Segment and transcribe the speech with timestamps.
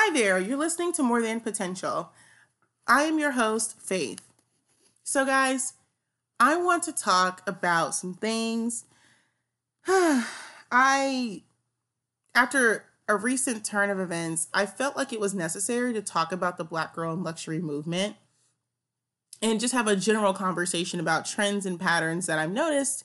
[0.00, 2.12] Hi there, you're listening to More Than Potential.
[2.86, 4.22] I am your host, Faith.
[5.02, 5.72] So, guys,
[6.38, 8.84] I want to talk about some things.
[9.88, 11.42] I,
[12.32, 16.58] after a recent turn of events, I felt like it was necessary to talk about
[16.58, 18.14] the Black girl in luxury movement
[19.42, 23.02] and just have a general conversation about trends and patterns that I've noticed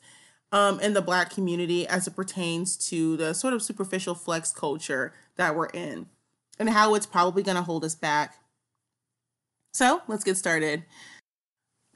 [0.51, 5.11] um, in the Black community as it pertains to the sort of superficial flex culture
[5.37, 6.05] that we're in
[6.59, 8.35] and how it's probably going to hold us back.
[9.73, 10.83] So let's get started.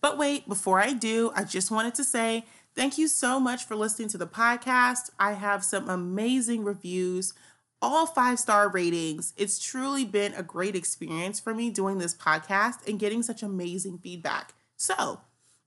[0.02, 2.46] But wait, before I do, I just wanted to say
[2.78, 5.10] Thank you so much for listening to the podcast.
[5.18, 7.34] I have some amazing reviews,
[7.82, 9.34] all five star ratings.
[9.36, 13.98] It's truly been a great experience for me doing this podcast and getting such amazing
[13.98, 14.54] feedback.
[14.76, 15.22] So,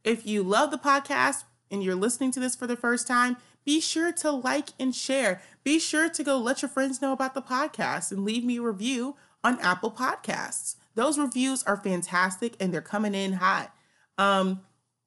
[0.04, 3.80] if you love the podcast and you're listening to this for the first time, be
[3.80, 5.42] sure to like and share.
[5.64, 8.62] Be sure to go let your friends know about the podcast and leave me a
[8.62, 10.76] review on Apple Podcasts.
[10.94, 13.74] Those reviews are fantastic and they're coming in hot.
[14.18, 14.62] Um,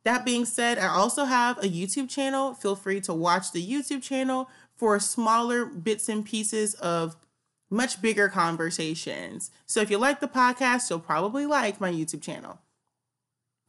[0.05, 2.53] that being said, I also have a YouTube channel.
[2.53, 7.16] Feel free to watch the YouTube channel for smaller bits and pieces of
[7.69, 9.49] much bigger conversations.
[9.66, 12.59] So if you like the podcast, you'll probably like my YouTube channel.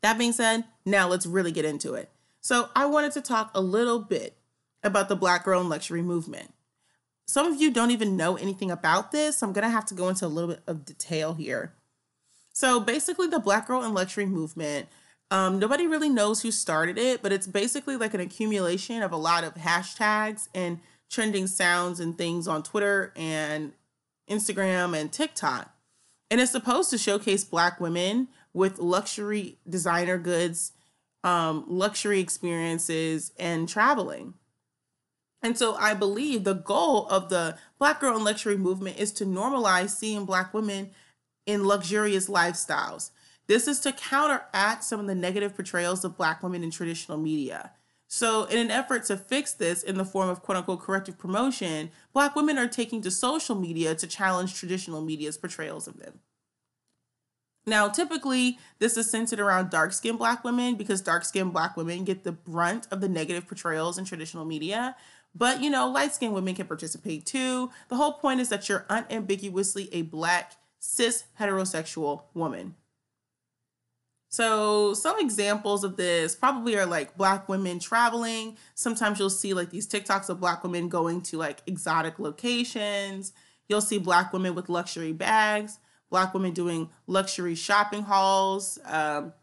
[0.02, 2.10] That being said, now let's really get into it.
[2.40, 4.36] So I wanted to talk a little bit
[4.84, 6.52] about the Black Girl in Luxury movement.
[7.26, 10.08] Some of you don't even know anything about this, so I'm to have to go
[10.08, 11.72] into a little bit of detail here.
[12.52, 14.88] So basically, the Black Girl in Luxury movement
[15.30, 19.16] um, nobody really knows who started it, but it's basically like an accumulation of a
[19.16, 20.78] lot of hashtags and
[21.10, 23.72] trending sounds and things on Twitter and
[24.30, 25.74] Instagram and TikTok.
[26.30, 30.72] And it's supposed to showcase Black women with luxury designer goods,
[31.22, 34.34] um, luxury experiences, and traveling.
[35.44, 39.26] And so I believe the goal of the Black Girl in Luxury movement is to
[39.26, 40.90] normalize seeing Black women
[41.44, 43.10] in luxurious lifestyles.
[43.46, 47.72] This is to counteract some of the negative portrayals of Black women in traditional media.
[48.08, 51.90] So, in an effort to fix this in the form of quote unquote corrective promotion,
[52.14, 56.20] Black women are taking to social media to challenge traditional media's portrayals of them.
[57.66, 62.04] Now, typically, this is centered around dark skinned Black women because dark skinned Black women
[62.04, 64.96] get the brunt of the negative portrayals in traditional media.
[65.34, 67.70] But, you know, light skinned women can participate too.
[67.88, 72.76] The whole point is that you're unambiguously a Black, cis, heterosexual woman.
[74.34, 78.56] So, some examples of this probably are like black women traveling.
[78.74, 83.32] Sometimes you'll see like these TikToks of black women going to like exotic locations.
[83.68, 85.78] You'll see black women with luxury bags,
[86.10, 88.76] black women doing luxury shopping hauls.
[88.84, 89.34] Um,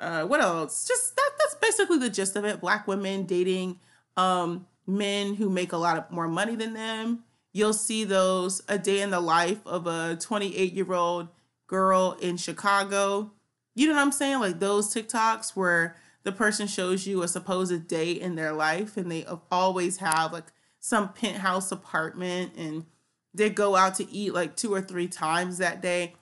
[0.00, 0.88] uh, what else?
[0.88, 2.58] Just that, that's basically the gist of it.
[2.58, 3.80] Black women dating
[4.16, 7.24] um, men who make a lot of more money than them.
[7.52, 11.28] You'll see those a day in the life of a 28 year old
[11.66, 13.32] girl in Chicago
[13.76, 14.40] you know what I'm saying?
[14.40, 19.12] Like those TikToks where the person shows you a supposed day in their life and
[19.12, 20.46] they always have like
[20.80, 22.86] some penthouse apartment and
[23.34, 26.14] they go out to eat like two or three times that day.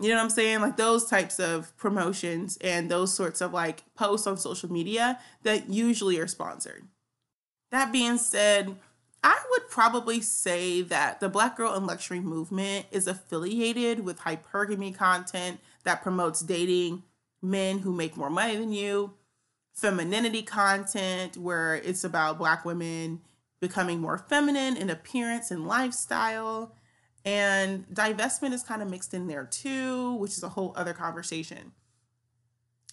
[0.00, 0.60] You know what I'm saying?
[0.60, 5.68] Like those types of promotions and those sorts of like posts on social media that
[5.68, 6.84] usually are sponsored.
[7.72, 8.76] That being said,
[9.24, 14.94] I would probably say that the Black Girl in Luxury movement is affiliated with hypergamy
[14.94, 17.02] content that promotes dating
[17.42, 19.14] men who make more money than you,
[19.74, 23.20] femininity content where it's about Black women
[23.60, 26.72] becoming more feminine in appearance and lifestyle.
[27.28, 31.72] And divestment is kind of mixed in there too, which is a whole other conversation.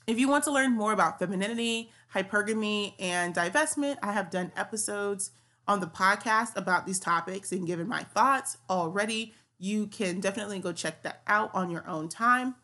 [0.08, 5.32] If you want to learn more about femininity, hypergamy, and divestment, I have done episodes
[5.70, 9.34] on the podcast about these topics and given my thoughts already.
[9.58, 12.56] You can definitely go check that out on your own time.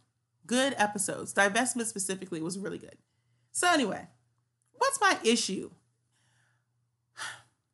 [0.46, 1.34] Good episodes.
[1.34, 2.98] Divestment specifically was really good.
[3.54, 4.08] So, anyway,
[4.74, 5.72] what's my issue?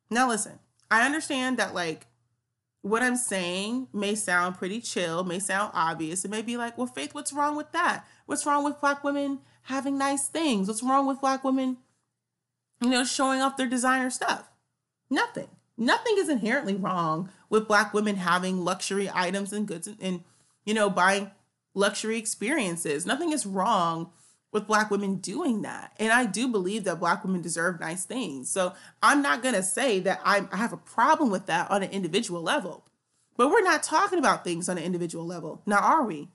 [0.08, 0.60] Now, listen,
[0.90, 2.06] I understand that, like,
[2.88, 6.24] what I'm saying may sound pretty chill, may sound obvious.
[6.24, 8.04] It may be like, well, Faith, what's wrong with that?
[8.26, 10.68] What's wrong with Black women having nice things?
[10.68, 11.78] What's wrong with Black women,
[12.80, 14.50] you know, showing off their designer stuff?
[15.10, 15.48] Nothing.
[15.76, 20.24] Nothing is inherently wrong with black women having luxury items and goods and, and
[20.64, 21.30] you know, buying
[21.72, 23.06] luxury experiences.
[23.06, 24.10] Nothing is wrong
[24.52, 25.92] with black women doing that.
[25.98, 28.50] And I do believe that black women deserve nice things.
[28.50, 28.72] So
[29.02, 31.90] I'm not going to say that I, I have a problem with that on an
[31.90, 32.84] individual level.
[33.36, 35.62] But we're not talking about things on an individual level.
[35.66, 36.28] Now, are we?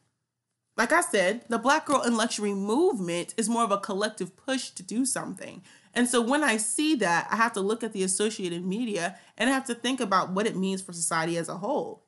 [0.77, 4.69] Like I said, the Black Girl in Luxury movement is more of a collective push
[4.71, 5.61] to do something.
[5.93, 9.49] And so when I see that, I have to look at the associated media and
[9.49, 12.05] I have to think about what it means for society as a whole.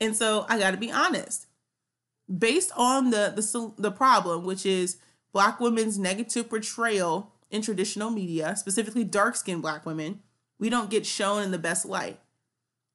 [0.00, 1.46] And so I got to be honest
[2.26, 4.98] based on the the the problem, which is
[5.32, 10.20] black women's negative portrayal in traditional media, specifically dark-skinned black women,
[10.58, 12.18] we don't get shown in the best light.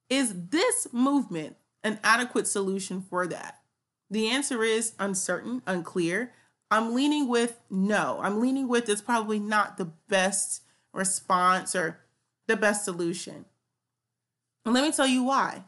[0.10, 3.60] Is this movement an adequate solution for that?
[4.10, 6.34] The answer is uncertain, unclear.
[6.72, 8.20] I'm leaning with no.
[8.22, 12.00] I'm leaning with it's probably not the best response or
[12.48, 13.46] the best solution.
[14.66, 15.64] And let me tell you why.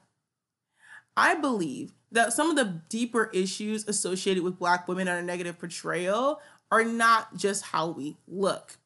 [1.15, 5.57] I believe that some of the deeper issues associated with Black women and a negative
[5.59, 6.41] portrayal
[6.71, 8.77] are not just how we look.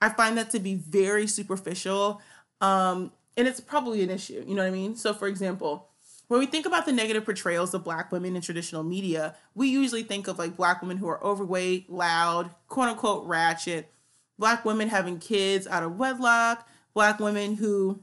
[0.00, 2.20] I find that to be very superficial.
[2.60, 4.44] Um, and it's probably an issue.
[4.46, 4.96] You know what I mean?
[4.96, 5.88] So, for example,
[6.28, 10.02] when we think about the negative portrayals of Black women in traditional media, we usually
[10.02, 13.92] think of like Black women who are overweight, loud, quote unquote ratchet,
[14.38, 18.00] Black women having kids out of wedlock, Black women who,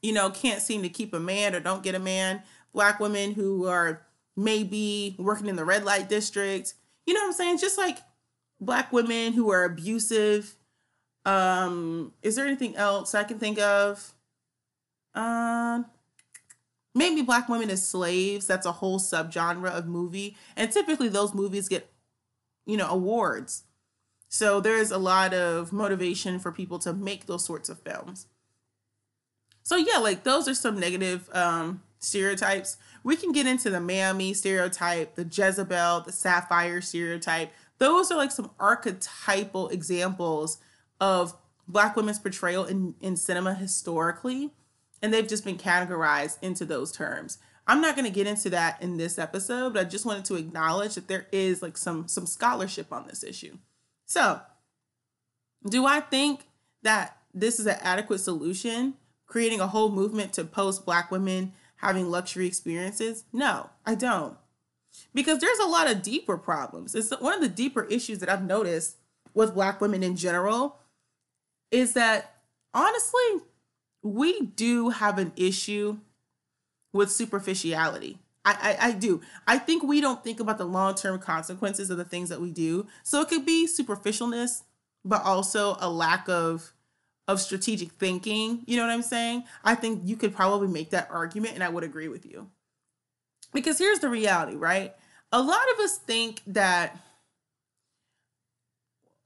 [0.00, 2.42] you know, can't seem to keep a man or don't get a man,
[2.74, 4.02] black women who are
[4.36, 6.74] maybe working in the red light district.
[7.06, 7.58] You know what I'm saying?
[7.58, 7.98] Just like
[8.60, 10.56] black women who are abusive.
[11.24, 14.12] Um, is there anything else I can think of?
[15.14, 15.86] Um,
[16.94, 18.46] maybe black women as slaves.
[18.46, 21.90] That's a whole subgenre of movie, and typically those movies get,
[22.66, 23.64] you know, awards.
[24.28, 28.26] So there's a lot of motivation for people to make those sorts of films.
[29.62, 32.76] So yeah, like those are some negative um, stereotypes.
[33.02, 37.52] We can get into the Mammy stereotype, the Jezebel, the Sapphire stereotype.
[37.78, 40.58] Those are like some archetypal examples
[41.00, 41.34] of
[41.66, 44.52] Black women's portrayal in, in cinema historically,
[45.02, 47.38] and they've just been categorized into those terms.
[47.66, 50.36] I'm not going to get into that in this episode, but I just wanted to
[50.36, 53.56] acknowledge that there is like some some scholarship on this issue.
[54.06, 54.40] So,
[55.68, 56.46] do I think
[56.82, 58.94] that this is an adequate solution?
[59.26, 61.52] Creating a whole movement to post Black women
[61.84, 63.24] having luxury experiences?
[63.32, 64.36] No, I don't.
[65.12, 66.94] Because there's a lot of deeper problems.
[66.94, 68.96] It's one of the deeper issues that I've noticed
[69.34, 70.78] with Black women in general
[71.70, 72.36] is that
[72.72, 73.42] honestly,
[74.02, 75.98] we do have an issue
[76.92, 78.18] with superficiality.
[78.44, 79.22] I, I, I, do.
[79.46, 82.50] I think we don't think about the long term consequences of the things that we
[82.50, 82.86] do.
[83.02, 84.62] So it could be superficialness,
[85.04, 86.73] but also a lack of
[87.26, 88.62] of strategic thinking.
[88.66, 89.44] You know what I'm saying?
[89.64, 92.50] I think you could probably make that argument, and I would agree with you.
[93.52, 94.94] Because here's the reality, right?
[95.32, 96.96] A lot of us think that,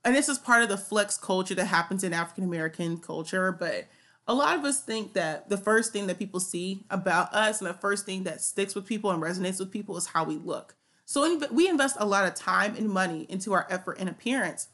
[0.05, 3.89] and this is part of the flex culture that happens in African American culture, but
[4.27, 7.69] a lot of us think that the first thing that people see about us and
[7.69, 10.77] the first thing that sticks with people and resonates with people is how we look.
[11.07, 14.69] So we invest a lot of time and money into our effort and appearance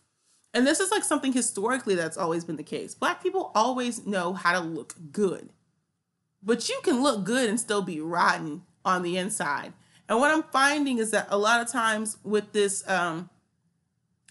[0.54, 2.94] and this is like something historically that's always been the case.
[2.94, 5.50] Black people always know how to look good.
[6.42, 9.72] But you can look good and still be rotten on the inside.
[10.08, 13.30] And what I'm finding is that a lot of times with this um,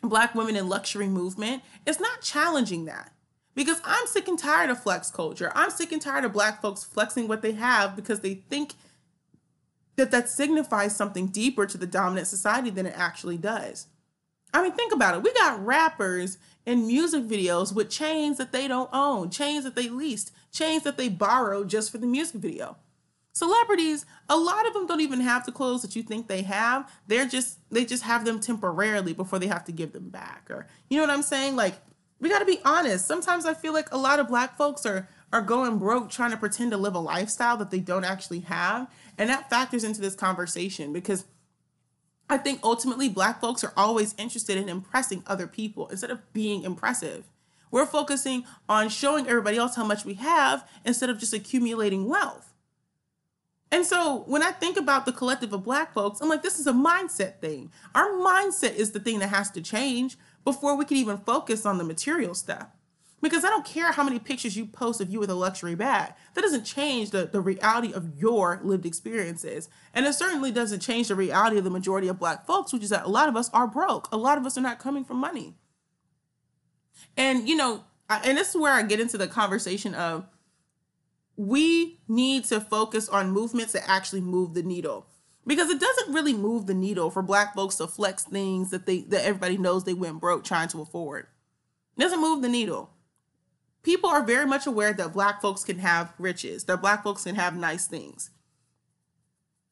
[0.01, 3.11] Black women in luxury movement, it's not challenging that.
[3.55, 5.51] Because I'm sick and tired of flex culture.
[5.53, 8.73] I'm sick and tired of Black folks flexing what they have because they think
[9.95, 13.87] that that signifies something deeper to the dominant society than it actually does.
[14.53, 15.23] I mean, think about it.
[15.23, 19.89] We got rappers in music videos with chains that they don't own, chains that they
[19.89, 22.77] leased, chains that they borrowed just for the music video.
[23.33, 26.91] Celebrities, a lot of them don't even have the clothes that you think they have.
[27.07, 30.47] They're just they just have them temporarily before they have to give them back.
[30.51, 31.55] Or you know what I'm saying?
[31.55, 31.73] Like
[32.19, 33.07] we got to be honest.
[33.07, 36.37] Sometimes I feel like a lot of black folks are are going broke trying to
[36.37, 40.13] pretend to live a lifestyle that they don't actually have, and that factors into this
[40.13, 41.25] conversation because
[42.33, 46.63] I think ultimately black folks are always interested in impressing other people instead of being
[46.63, 47.25] impressive.
[47.69, 52.51] We're focusing on showing everybody else how much we have instead of just accumulating wealth.
[53.71, 56.65] And so when I think about the collective of black folks, I'm like, this is
[56.65, 57.71] a mindset thing.
[57.93, 61.77] Our mindset is the thing that has to change before we can even focus on
[61.77, 62.65] the material stuff.
[63.23, 66.13] Because I don't care how many pictures you post of you with a luxury bag.
[66.33, 69.69] That doesn't change the, the reality of your lived experiences.
[69.93, 72.89] And it certainly doesn't change the reality of the majority of black folks, which is
[72.89, 74.09] that a lot of us are broke.
[74.11, 75.55] A lot of us are not coming from money.
[77.15, 80.27] And, you know, and this is where I get into the conversation of
[81.37, 85.07] we need to focus on movements that actually move the needle
[85.47, 89.01] because it doesn't really move the needle for black folks to flex things that they
[89.03, 91.27] that everybody knows they went broke trying to afford.
[91.97, 92.92] It doesn't move the needle.
[93.83, 97.35] People are very much aware that black folks can have riches, that black folks can
[97.35, 98.29] have nice things.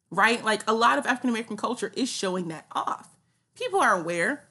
[0.09, 0.43] Right?
[0.43, 3.15] Like a lot of African American culture is showing that off.
[3.55, 4.47] People are aware.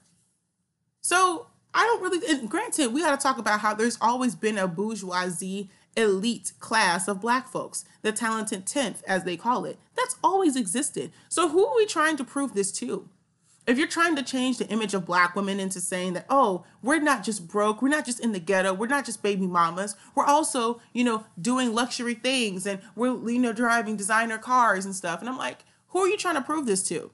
[1.03, 5.69] So I don't really granted, we gotta talk about how there's always been a bourgeoisie
[5.97, 9.79] elite class of black folks, the talented 10th, as they call it.
[9.97, 11.13] That's always existed.
[11.29, 13.09] So, who are we trying to prove this to?
[13.67, 16.99] If you're trying to change the image of black women into saying that, oh, we're
[16.99, 20.25] not just broke, we're not just in the ghetto, we're not just baby mamas, we're
[20.25, 25.21] also, you know, doing luxury things and we're, you know, driving designer cars and stuff.
[25.21, 27.11] And I'm like, who are you trying to prove this to?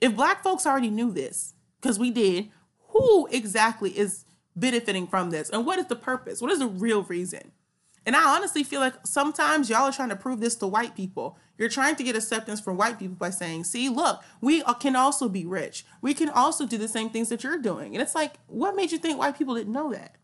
[0.00, 2.48] If black folks already knew this, because we did,
[2.88, 4.24] who exactly is
[4.56, 5.50] benefiting from this?
[5.50, 6.40] And what is the purpose?
[6.40, 7.52] What is the real reason?
[8.06, 11.38] And I honestly feel like sometimes y'all are trying to prove this to white people.
[11.56, 15.28] You're trying to get acceptance from white people by saying, see, look, we can also
[15.28, 15.84] be rich.
[16.02, 17.94] We can also do the same things that you're doing.
[17.94, 20.16] And it's like, what made you think white people didn't know that?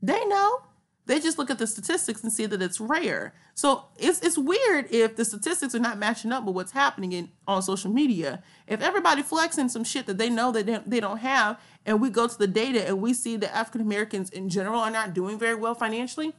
[0.00, 0.62] They know.
[1.06, 3.34] They just look at the statistics and see that it's rare.
[3.54, 7.28] So it's it's weird if the statistics are not matching up with what's happening in
[7.46, 8.42] on social media.
[8.68, 12.08] If everybody flexing some shit that they know that they, they don't have, and we
[12.08, 15.38] go to the data and we see that African Americans in general are not doing
[15.40, 16.34] very well financially,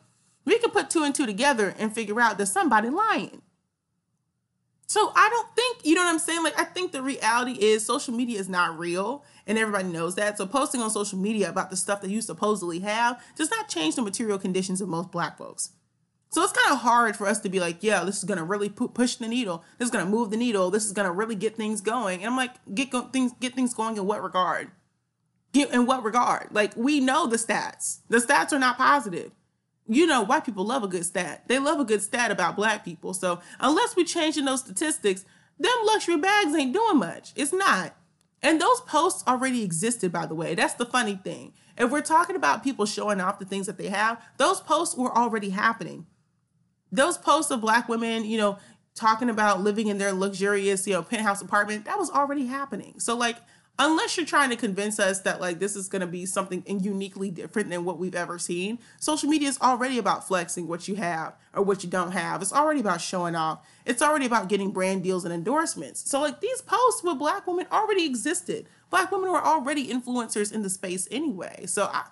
[0.45, 3.41] we can put two and two together and figure out that somebody lying.
[4.93, 6.43] So I don't think, you know what I'm saying?
[6.43, 10.38] Like, I think the reality is social media is not real and everybody knows that.
[10.38, 13.95] So posting on social media about the stuff that you supposedly have does not change
[13.95, 15.71] the material conditions of most black folks.
[16.29, 18.43] So it's kind of hard for us to be like, yeah, this is going to
[18.43, 19.63] really push the needle.
[19.79, 20.69] This is going to move the needle.
[20.69, 22.19] This is going to really get things going.
[22.19, 24.69] And I'm like, get go- things get things going in what regard?
[25.53, 26.50] Get in what regard?
[26.51, 28.01] Like we know the stats.
[28.09, 29.31] The stats are not positive
[29.87, 31.43] you know, white people love a good stat.
[31.47, 33.13] They love a good stat about black people.
[33.13, 35.25] So unless we're changing those statistics,
[35.59, 37.33] them luxury bags ain't doing much.
[37.35, 37.95] It's not.
[38.41, 40.55] And those posts already existed, by the way.
[40.55, 41.53] That's the funny thing.
[41.77, 45.15] If we're talking about people showing off the things that they have, those posts were
[45.15, 46.05] already happening.
[46.91, 48.59] Those posts of black women, you know,
[48.95, 52.99] talking about living in their luxurious, you know, penthouse apartment, that was already happening.
[52.99, 53.37] So like
[53.80, 57.32] unless you're trying to convince us that like this is going to be something uniquely
[57.32, 61.36] different than what we've ever seen social media is already about flexing what you have
[61.53, 62.42] or what you don't have.
[62.42, 63.65] It's already about showing off.
[63.86, 66.10] It's already about getting brand deals and endorsements.
[66.10, 68.68] So like these posts with black women already existed.
[68.89, 71.65] Black women were already influencers in the space anyway.
[71.65, 72.06] So I,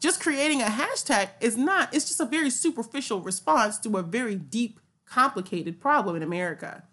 [0.00, 4.34] just creating a hashtag is not it's just a very superficial response to a very
[4.34, 6.84] deep complicated problem in america.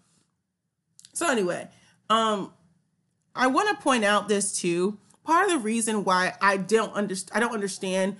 [1.12, 1.68] So anyway
[2.08, 2.52] um
[3.34, 4.98] I want to point out this too.
[5.24, 8.16] Part of the reason why I don't understand I don't understand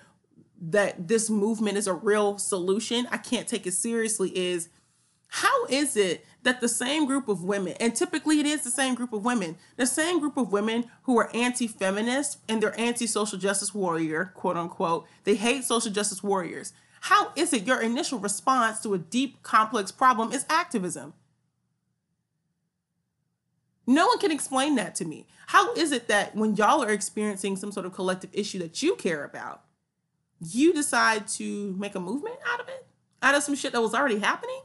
[0.61, 4.69] that this movement is a real solution, I can't take it seriously is
[5.29, 8.95] how is it that the same group of women, and typically it is the same
[8.95, 13.07] group of women, the same group of women who are anti feminist and they're anti
[13.07, 16.73] social justice warrior, quote unquote, they hate social justice warriors.
[17.03, 21.15] How is it your initial response to a deep, complex problem is activism?
[23.87, 25.27] No one can explain that to me.
[25.49, 28.95] How is it that when y'all are experiencing some sort of collective issue that you
[28.97, 29.65] care about,
[30.41, 32.87] you decide to make a movement out of it?
[33.23, 34.61] Out of some shit that was already happening?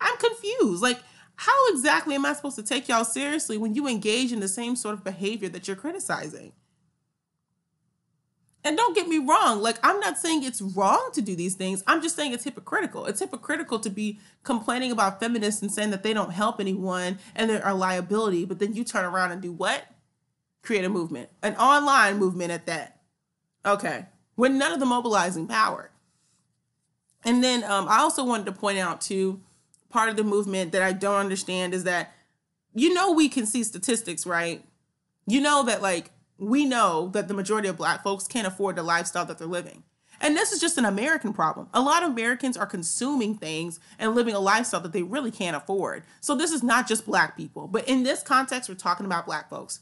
[0.00, 0.82] I'm confused.
[0.82, 1.00] Like,
[1.36, 4.76] how exactly am I supposed to take y'all seriously when you engage in the same
[4.76, 6.52] sort of behavior that you're criticizing?
[8.66, 11.84] And don't get me wrong, like I'm not saying it's wrong to do these things.
[11.86, 13.06] I'm just saying it's hypocritical.
[13.06, 17.48] It's hypocritical to be complaining about feminists and saying that they don't help anyone and
[17.48, 19.84] they're a liability, but then you turn around and do what?
[20.62, 22.98] Create a movement, an online movement at that.
[23.64, 24.06] Okay,
[24.36, 25.92] with none of the mobilizing power.
[27.24, 29.40] And then um, I also wanted to point out too,
[29.90, 32.14] part of the movement that I don't understand is that,
[32.74, 34.64] you know, we can see statistics, right?
[35.28, 38.82] You know that like we know that the majority of black folks can't afford the
[38.82, 39.82] lifestyle that they're living.
[40.20, 41.68] And this is just an American problem.
[41.74, 45.56] A lot of Americans are consuming things and living a lifestyle that they really can't
[45.56, 46.04] afford.
[46.20, 49.50] So this is not just black people, but in this context, we're talking about black
[49.50, 49.80] folks.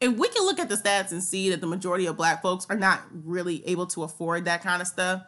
[0.00, 2.66] And we can look at the stats and see that the majority of black folks
[2.70, 5.22] are not really able to afford that kind of stuff.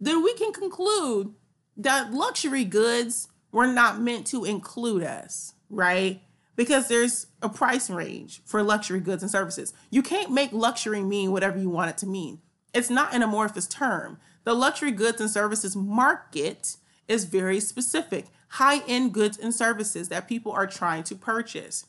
[0.00, 1.34] Then we can conclude
[1.76, 6.20] that luxury goods were not meant to include us, right?
[6.56, 9.72] Because there's a price range for luxury goods and services.
[9.90, 12.40] You can't make luxury mean whatever you want it to mean.
[12.74, 14.18] It's not an amorphous term.
[14.44, 16.76] The luxury goods and services market
[17.08, 18.26] is very specific.
[18.48, 21.86] High end goods and services that people are trying to purchase.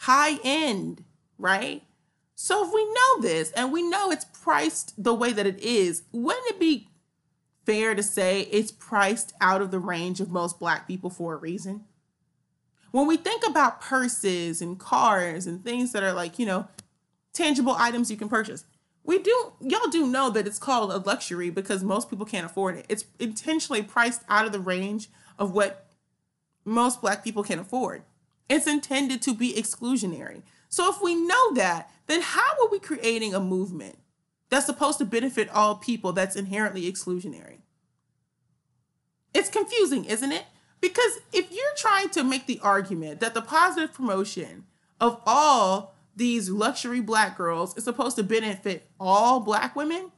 [0.00, 1.04] High end,
[1.38, 1.82] right?
[2.34, 6.02] So if we know this and we know it's priced the way that it is,
[6.12, 6.88] wouldn't it be
[7.64, 11.38] fair to say it's priced out of the range of most black people for a
[11.38, 11.84] reason?
[12.96, 16.66] When we think about purses and cars and things that are like, you know,
[17.34, 18.64] tangible items you can purchase,
[19.04, 22.74] we do y'all do know that it's called a luxury because most people can't afford
[22.74, 22.86] it.
[22.88, 25.90] It's intentionally priced out of the range of what
[26.64, 28.02] most black people can afford.
[28.48, 30.40] It's intended to be exclusionary.
[30.70, 33.98] So if we know that, then how are we creating a movement
[34.48, 37.58] that's supposed to benefit all people that's inherently exclusionary?
[39.34, 40.46] It's confusing, isn't it?
[40.80, 44.64] Because if you're trying to make the argument that the positive promotion
[45.00, 50.12] of all these luxury black girls is supposed to benefit all black women,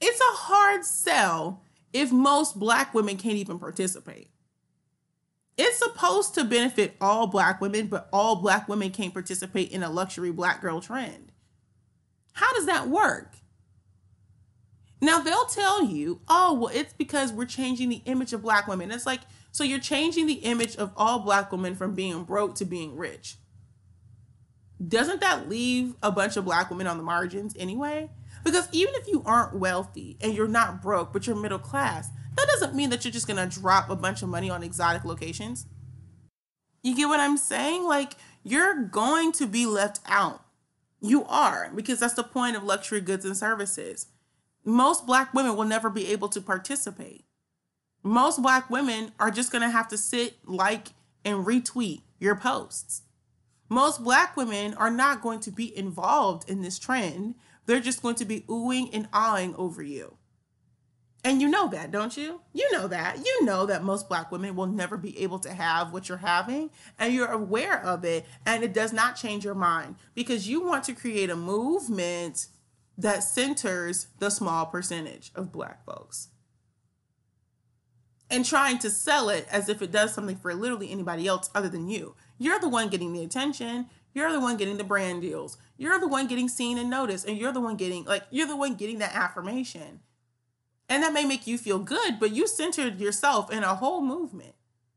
[0.00, 1.62] it's a hard sell
[1.92, 4.30] if most black women can't even participate.
[5.56, 9.90] It's supposed to benefit all black women, but all black women can't participate in a
[9.90, 11.32] luxury black girl trend.
[12.32, 13.33] How does that work?
[15.04, 18.90] Now they'll tell you, oh, well, it's because we're changing the image of black women.
[18.90, 19.20] It's like,
[19.52, 23.36] so you're changing the image of all black women from being broke to being rich.
[24.88, 28.10] Doesn't that leave a bunch of black women on the margins anyway?
[28.44, 32.48] Because even if you aren't wealthy and you're not broke, but you're middle class, that
[32.48, 35.66] doesn't mean that you're just gonna drop a bunch of money on exotic locations.
[36.82, 37.84] You get what I'm saying?
[37.84, 40.40] Like, you're going to be left out.
[41.02, 44.06] You are, because that's the point of luxury goods and services.
[44.64, 47.24] Most black women will never be able to participate.
[48.02, 50.88] Most black women are just gonna have to sit, like,
[51.24, 53.02] and retweet your posts.
[53.68, 57.34] Most black women are not going to be involved in this trend.
[57.66, 60.16] They're just going to be oohing and awing over you.
[61.26, 62.42] And you know that, don't you?
[62.52, 63.24] You know that.
[63.24, 66.68] You know that most black women will never be able to have what you're having,
[66.98, 70.84] and you're aware of it, and it does not change your mind because you want
[70.84, 72.48] to create a movement
[72.96, 76.28] that centers the small percentage of black folks.
[78.30, 81.68] And trying to sell it as if it does something for literally anybody else other
[81.68, 82.14] than you.
[82.38, 83.86] You're the one getting the attention.
[84.12, 85.58] You're the one getting the brand deals.
[85.76, 87.26] You're the one getting seen and noticed.
[87.26, 90.00] And you're the one getting, like, you're the one getting that affirmation.
[90.88, 94.54] And that may make you feel good, but you centered yourself in a whole movement.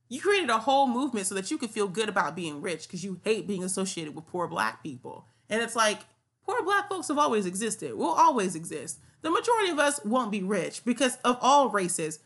[0.10, 3.03] You created a whole movement so that you could feel good about being rich because
[3.03, 5.25] you hate being associated with poor black people.
[5.49, 5.99] And it's like,
[6.47, 8.99] poor black folks have always existed, will always exist.
[9.21, 12.19] The majority of us won't be rich because of all races.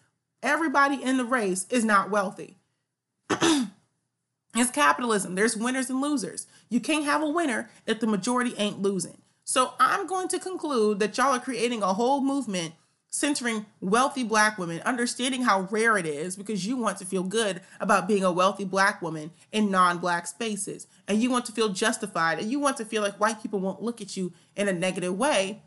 [0.43, 2.57] Everybody in the race is not wealthy.
[3.29, 5.35] it's capitalism.
[5.35, 6.47] There's winners and losers.
[6.69, 9.21] You can't have a winner if the majority ain't losing.
[9.43, 12.73] So I'm going to conclude that y'all are creating a whole movement
[13.11, 17.61] centering wealthy black women, understanding how rare it is because you want to feel good
[17.79, 20.87] about being a wealthy black woman in non black spaces.
[21.07, 23.83] And you want to feel justified and you want to feel like white people won't
[23.83, 25.61] look at you in a negative way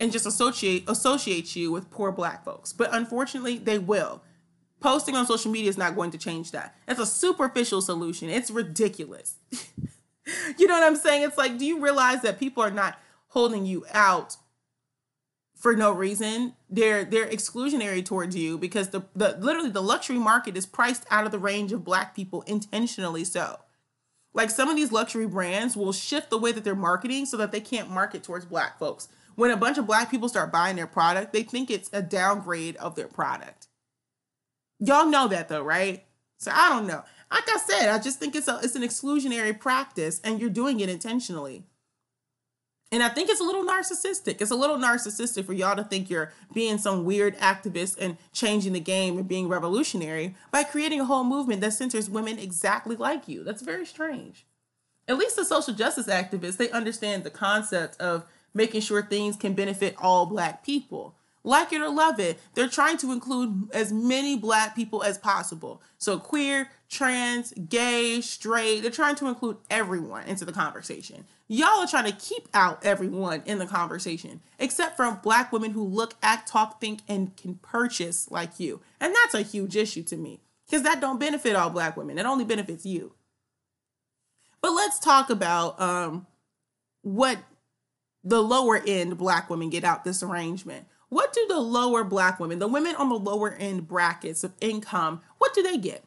[0.00, 2.72] and just associate associate you with poor black folks.
[2.72, 4.22] But unfortunately, they will.
[4.80, 6.74] Posting on social media is not going to change that.
[6.88, 8.28] It's a superficial solution.
[8.30, 9.36] It's ridiculous.
[10.58, 11.22] you know what I'm saying?
[11.24, 14.36] It's like, do you realize that people are not holding you out
[15.56, 16.54] for no reason.
[16.70, 21.24] They're they're exclusionary towards you because the, the literally the luxury market is priced out
[21.24, 23.58] of the range of black people intentionally so.
[24.34, 27.52] Like some of these luxury brands will shift the way that they're marketing so that
[27.52, 29.08] they can't market towards black folks.
[29.34, 32.76] When a bunch of black people start buying their product, they think it's a downgrade
[32.76, 33.68] of their product.
[34.78, 36.04] Y'all know that though, right?
[36.38, 37.02] So I don't know.
[37.30, 40.80] Like I said, I just think it's a it's an exclusionary practice and you're doing
[40.80, 41.64] it intentionally.
[42.92, 44.40] And I think it's a little narcissistic.
[44.40, 48.74] It's a little narcissistic for y'all to think you're being some weird activist and changing
[48.74, 53.26] the game and being revolutionary by creating a whole movement that centers women exactly like
[53.26, 53.42] you.
[53.42, 54.46] That's very strange.
[55.08, 59.54] At least the social justice activists, they understand the concept of making sure things can
[59.54, 61.16] benefit all black people.
[61.42, 65.80] Like it or love it, they're trying to include as many black people as possible.
[65.98, 71.24] So queer, trans, gay, straight, they're trying to include everyone into the conversation.
[71.48, 75.84] Y'all are trying to keep out everyone in the conversation, except for black women who
[75.84, 78.80] look, act, talk, think, and can purchase like you.
[79.00, 82.18] And that's a huge issue to me because that don't benefit all black women.
[82.18, 83.12] It only benefits you.
[84.60, 86.26] But let's talk about um,
[87.02, 87.38] what
[88.24, 90.86] the lower end black women get out this arrangement.
[91.08, 95.20] What do the lower black women, the women on the lower end brackets of income,
[95.38, 96.02] what do they get?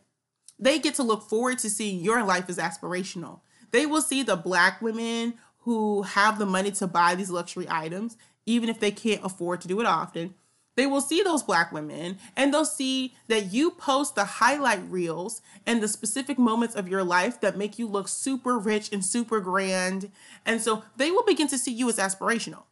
[0.59, 3.39] They get to look forward to seeing your life as aspirational.
[3.71, 8.17] They will see the black women who have the money to buy these luxury items,
[8.45, 10.33] even if they can't afford to do it often.
[10.75, 15.41] They will see those black women and they'll see that you post the highlight reels
[15.65, 19.41] and the specific moments of your life that make you look super rich and super
[19.41, 20.09] grand.
[20.45, 22.63] And so they will begin to see you as aspirational.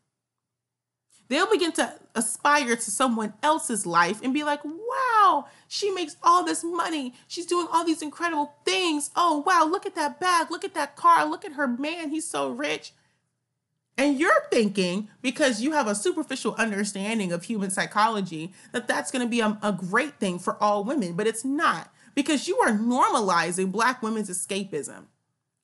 [1.28, 6.44] They'll begin to aspire to someone else's life and be like, wow, she makes all
[6.44, 7.14] this money.
[7.28, 9.12] She's doing all these incredible things.
[9.16, 10.52] Oh, wow, look at that bag.
[10.52, 11.26] Look at that car.
[11.26, 12.10] Look at her man.
[12.10, 12.94] He's so rich.
[13.98, 19.26] And you're thinking, because you have a superficial understanding of human psychology, that that's going
[19.26, 22.70] to be a, a, great thing for all women, but it's not because you are
[22.70, 25.06] normalizing Black women's escapism.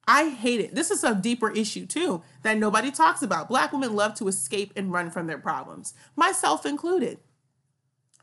[0.08, 0.76] I hate it.
[0.76, 3.48] This is a deeper issue too that nobody talks about.
[3.48, 7.20] Black women love to escape and run from their problems, myself included.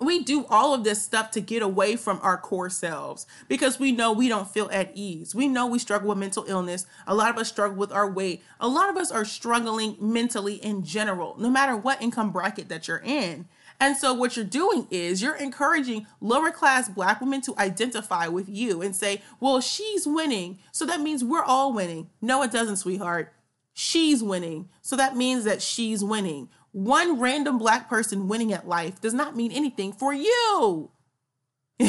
[0.02, 3.92] We do all of this stuff to get away from our core selves because we
[3.92, 5.34] know we don't feel at ease.
[5.34, 6.86] We know we struggle with mental illness.
[7.06, 8.42] A lot of us struggle with our weight.
[8.60, 12.88] A lot of us are struggling mentally in general, no matter what income bracket that
[12.88, 13.46] you're in.
[13.82, 18.46] And so, what you're doing is you're encouraging lower class black women to identify with
[18.46, 20.58] you and say, well, she's winning.
[20.70, 22.10] So that means we're all winning.
[22.20, 23.32] No, it doesn't, sweetheart.
[23.72, 24.68] She's winning.
[24.82, 26.50] So that means that she's winning.
[26.72, 30.90] One random black person winning at life does not mean anything for you.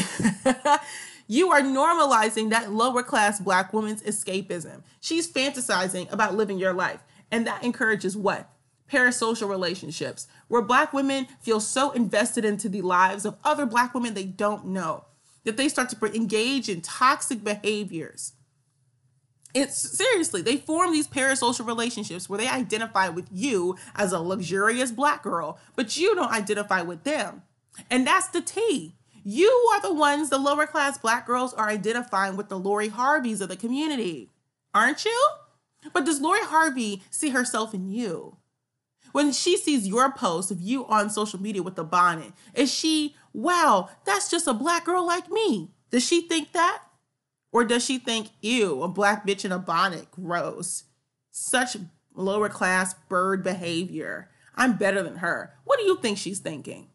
[1.27, 4.81] you are normalizing that lower class black woman's escapism.
[5.01, 7.01] She's fantasizing about living your life.
[7.29, 8.50] And that encourages what?
[8.91, 14.13] Parasocial relationships where black women feel so invested into the lives of other black women
[14.13, 15.05] they don't know
[15.43, 18.33] that they start to engage in toxic behaviors.
[19.53, 24.91] It's seriously, they form these parasocial relationships where they identify with you as a luxurious
[24.91, 27.41] black girl, but you don't identify with them.
[27.89, 28.95] And that's the T.
[29.23, 33.41] You are the ones, the lower class black girls are identifying with the Lori Harveys
[33.41, 34.29] of the community,
[34.73, 35.27] aren't you?
[35.93, 38.37] But does Lori Harvey see herself in you?
[39.11, 43.15] When she sees your post of you on social media with the bonnet, is she,
[43.33, 45.71] wow, that's just a black girl like me?
[45.89, 46.83] Does she think that?
[47.51, 50.85] Or does she think, ew, a black bitch in a bonnet, gross?
[51.31, 51.75] Such
[52.15, 54.29] lower class bird behavior.
[54.55, 55.53] I'm better than her.
[55.65, 56.90] What do you think she's thinking?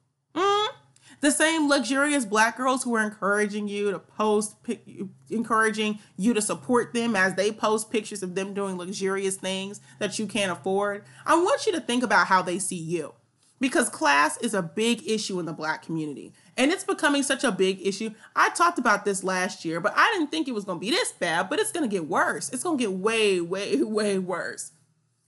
[1.26, 4.54] The same luxurious black girls who are encouraging you to post,
[5.28, 10.20] encouraging you to support them as they post pictures of them doing luxurious things that
[10.20, 11.02] you can't afford.
[11.26, 13.12] I want you to think about how they see you
[13.58, 17.50] because class is a big issue in the black community and it's becoming such a
[17.50, 18.10] big issue.
[18.36, 20.92] I talked about this last year, but I didn't think it was going to be
[20.92, 22.50] this bad, but it's going to get worse.
[22.50, 24.70] It's going to get way, way, way worse.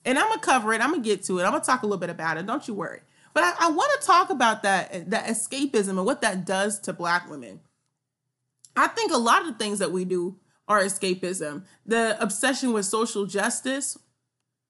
[0.05, 0.81] And I'm going to cover it.
[0.81, 1.43] I'm going to get to it.
[1.43, 2.47] I'm going to talk a little bit about it.
[2.47, 3.01] Don't you worry.
[3.35, 6.79] But I, I want to talk about that eh, that escapism and what that does
[6.81, 7.61] to black women.
[8.77, 10.37] I think a lot of the things that we do
[10.69, 11.65] are escapism.
[11.87, 13.99] The obsession with social justice.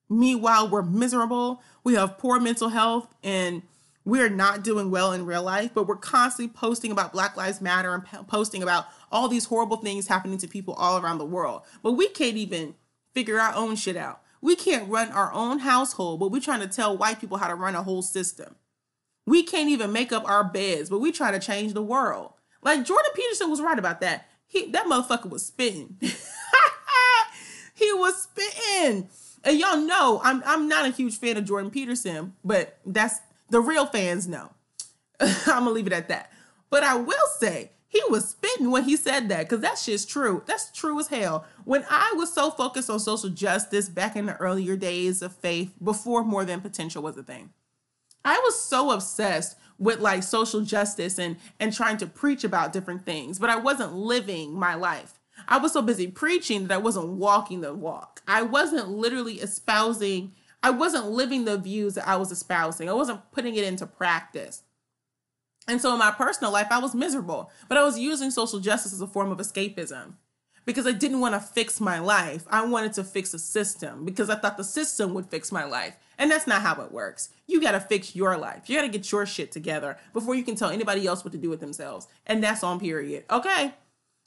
[0.08, 1.62] Meanwhile, we're miserable.
[1.84, 3.62] We have poor mental health and
[4.08, 7.92] we're not doing well in real life, but we're constantly posting about Black Lives Matter
[7.92, 11.62] and posting about all these horrible things happening to people all around the world.
[11.82, 12.74] But we can't even
[13.12, 14.22] figure our own shit out.
[14.40, 17.54] We can't run our own household, but we're trying to tell white people how to
[17.54, 18.54] run a whole system.
[19.26, 22.32] We can't even make up our beds, but we try to change the world.
[22.62, 24.28] Like Jordan Peterson was right about that.
[24.46, 25.96] He that motherfucker was spitting.
[27.74, 29.08] he was spitting.
[29.44, 33.20] And y'all know I'm I'm not a huge fan of Jordan Peterson, but that's
[33.50, 34.50] the real fans know.
[35.20, 36.32] I'm gonna leave it at that.
[36.70, 40.42] But I will say he was spitting when he said that because that shit's true.
[40.46, 41.46] That's true as hell.
[41.64, 45.72] When I was so focused on social justice back in the earlier days of faith,
[45.82, 47.50] before more than potential was a thing,
[48.24, 53.06] I was so obsessed with like social justice and and trying to preach about different
[53.06, 55.14] things, but I wasn't living my life.
[55.46, 58.22] I was so busy preaching that I wasn't walking the walk.
[58.28, 62.88] I wasn't literally espousing, I wasn't living the views that I was espousing.
[62.88, 64.62] I wasn't putting it into practice.
[65.68, 68.94] And so in my personal life, I was miserable, but I was using social justice
[68.94, 70.14] as a form of escapism
[70.64, 72.44] because I didn't want to fix my life.
[72.50, 75.96] I wanted to fix a system because I thought the system would fix my life.
[76.18, 77.30] And that's not how it works.
[77.46, 78.68] You got to fix your life.
[78.68, 81.38] You got to get your shit together before you can tell anybody else what to
[81.38, 82.08] do with themselves.
[82.26, 83.24] And that's on period.
[83.30, 83.72] Okay.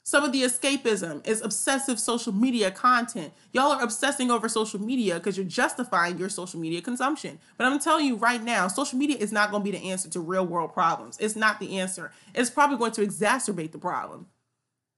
[0.04, 3.32] Some of the escapism is obsessive social media content.
[3.52, 7.38] Y'all are obsessing over social media because you're justifying your social media consumption.
[7.56, 10.10] But I'm telling you right now, social media is not going to be the answer
[10.10, 11.18] to real world problems.
[11.20, 12.10] It's not the answer.
[12.34, 14.26] It's probably going to exacerbate the problem.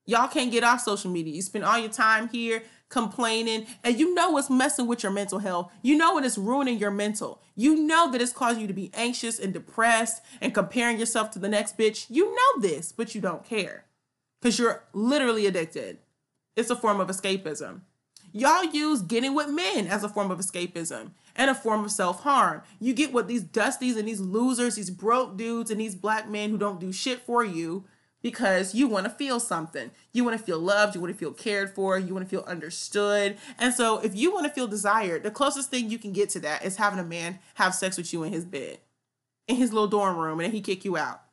[0.06, 1.34] Y'all can't get off social media.
[1.34, 5.38] You spend all your time here complaining, and you know it's messing with your mental
[5.38, 5.70] health.
[5.82, 7.42] You know it is ruining your mental.
[7.54, 11.38] You know that it's causing you to be anxious and depressed and comparing yourself to
[11.38, 12.06] the next bitch.
[12.08, 13.84] You know this, but you don't care
[14.44, 15.98] because you're literally addicted.
[16.54, 17.80] It's a form of escapism.
[18.30, 22.20] Y'all use getting with men as a form of escapism and a form of self
[22.24, 22.62] harm.
[22.78, 26.50] You get what these dusties and these losers, these broke dudes, and these black men
[26.50, 27.84] who don't do shit for you
[28.22, 29.90] because you want to feel something.
[30.12, 32.44] You want to feel loved, you want to feel cared for, you want to feel
[32.46, 33.38] understood.
[33.58, 36.40] And so, if you want to feel desired, the closest thing you can get to
[36.40, 38.78] that is having a man have sex with you in his bed.
[39.48, 41.23] in his little dorm room and then he kick you out.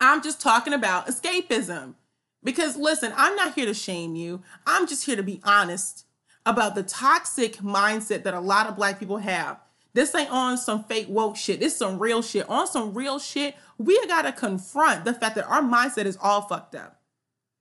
[0.00, 1.94] I'm just talking about escapism.
[2.42, 4.42] Because listen, I'm not here to shame you.
[4.66, 6.06] I'm just here to be honest
[6.46, 9.60] about the toxic mindset that a lot of black people have.
[9.92, 11.60] This ain't on some fake woke shit.
[11.60, 12.48] This is some real shit.
[12.48, 16.74] On some real shit, we gotta confront the fact that our mindset is all fucked
[16.74, 17.00] up.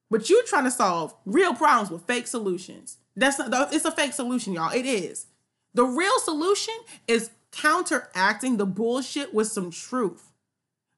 [0.09, 2.97] But you trying to solve real problems with fake solutions.
[3.15, 4.71] That's not, it's a fake solution, y'all.
[4.71, 5.27] It is.
[5.73, 6.73] The real solution
[7.07, 10.28] is counteracting the bullshit with some truth.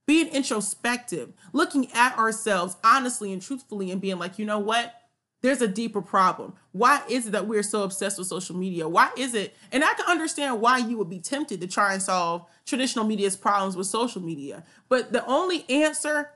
[0.08, 4.96] Being introspective, looking at ourselves honestly and truthfully, and being like, you know what?
[5.42, 6.54] There's a deeper problem.
[6.72, 8.88] Why is it that we're so obsessed with social media?
[8.88, 9.56] Why is it?
[9.72, 13.36] And I can understand why you would be tempted to try and solve traditional media's
[13.36, 14.64] problems with social media.
[14.88, 16.32] But the only answer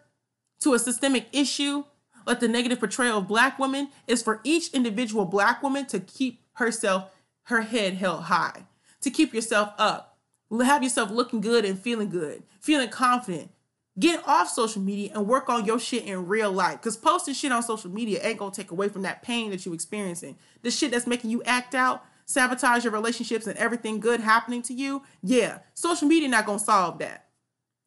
[0.62, 1.84] to a systemic issue
[2.26, 6.42] like the negative portrayal of black women is for each individual black woman to keep
[6.54, 7.12] herself
[7.44, 8.66] her head held high
[9.02, 10.18] to keep yourself up
[10.64, 13.52] have yourself looking good and feeling good feeling confident
[14.00, 17.52] get off social media and work on your shit in real life because posting shit
[17.52, 20.92] on social media ain't gonna take away from that pain that you're experiencing the shit
[20.92, 25.60] that's making you act out sabotage your relationships and everything good happening to you yeah
[25.74, 27.26] social media not gonna solve that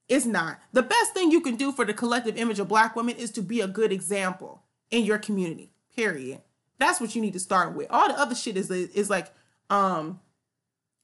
[0.09, 0.59] it's not.
[0.73, 3.42] The best thing you can do for the collective image of black women is to
[3.42, 5.73] be a good example in your community.
[5.94, 6.40] Period.
[6.79, 7.88] That's what you need to start with.
[7.90, 9.27] All the other shit is is like
[9.68, 10.21] um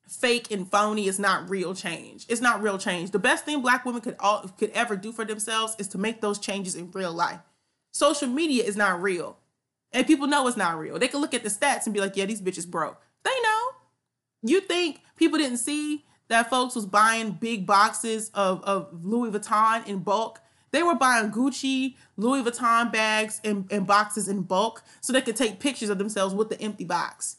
[0.07, 2.27] fake and phony is not real change.
[2.29, 3.11] It's not real change.
[3.11, 6.21] The best thing black women could all could ever do for themselves is to make
[6.21, 7.41] those changes in real life.
[7.93, 9.39] Social media is not real.
[9.93, 10.99] And people know it's not real.
[10.99, 13.01] They can look at the stats and be like, yeah, these bitches broke.
[13.23, 13.61] They know.
[14.43, 19.87] You think people didn't see that folks was buying big boxes of, of Louis Vuitton
[19.87, 20.41] in bulk.
[20.73, 25.37] They were buying Gucci, Louis Vuitton bags and, and boxes in bulk so they could
[25.37, 27.37] take pictures of themselves with the empty box.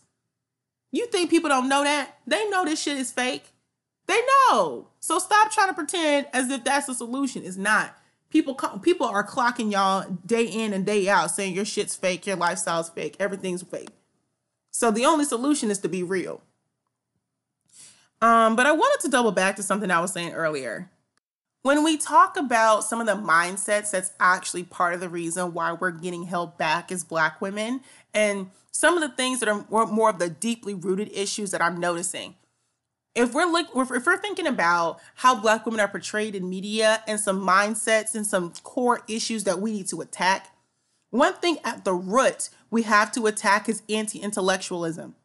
[0.96, 2.20] You think people don't know that?
[2.26, 3.52] They know this shit is fake.
[4.08, 4.18] They
[4.50, 4.88] know.
[5.02, 7.44] So stop trying to pretend as if that's the solution.
[7.44, 7.98] It's not.
[8.30, 12.38] People people are clocking y'all day in and day out saying your shit's fake, your
[12.38, 13.90] lifestyle's fake, everything's fake.
[14.72, 16.42] So the only solution is to be real.
[18.22, 20.90] Um, but I wanted to double back to something I was saying earlier.
[21.62, 25.74] When we talk about some of the mindsets that's actually part of the reason why
[25.74, 27.82] we're getting held back as Black women,
[28.16, 31.62] and some of the things that are more, more of the deeply rooted issues that
[31.62, 32.36] I'm noticing.
[33.14, 37.20] If we're look, if we're thinking about how Black women are portrayed in media and
[37.20, 40.48] some mindsets and some core issues that we need to attack,
[41.12, 45.16] one thing at the root we have to attack is anti-intellectualism.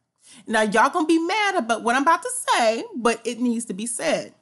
[0.47, 3.73] Now, y'all gonna be mad about what I'm about to say, but it needs to
[3.73, 4.33] be said.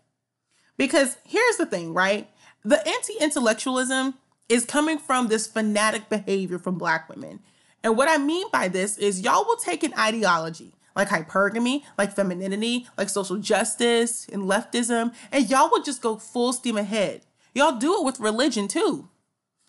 [0.78, 2.30] Because here's the thing, right?
[2.64, 4.16] The anti intellectualism
[4.48, 7.40] is coming from this fanatic behavior from Black women.
[7.84, 12.14] And what I mean by this is y'all will take an ideology like hypergamy, like
[12.14, 17.22] femininity, like social justice and leftism, and y'all will just go full steam ahead.
[17.54, 19.08] Y'all do it with religion too,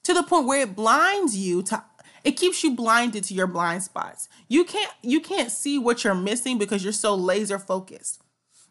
[0.02, 1.84] to the point where it blinds you to
[2.22, 4.28] it keeps you blinded to your blind spots.
[4.48, 8.20] You can't you can't see what you're missing because you're so laser focused.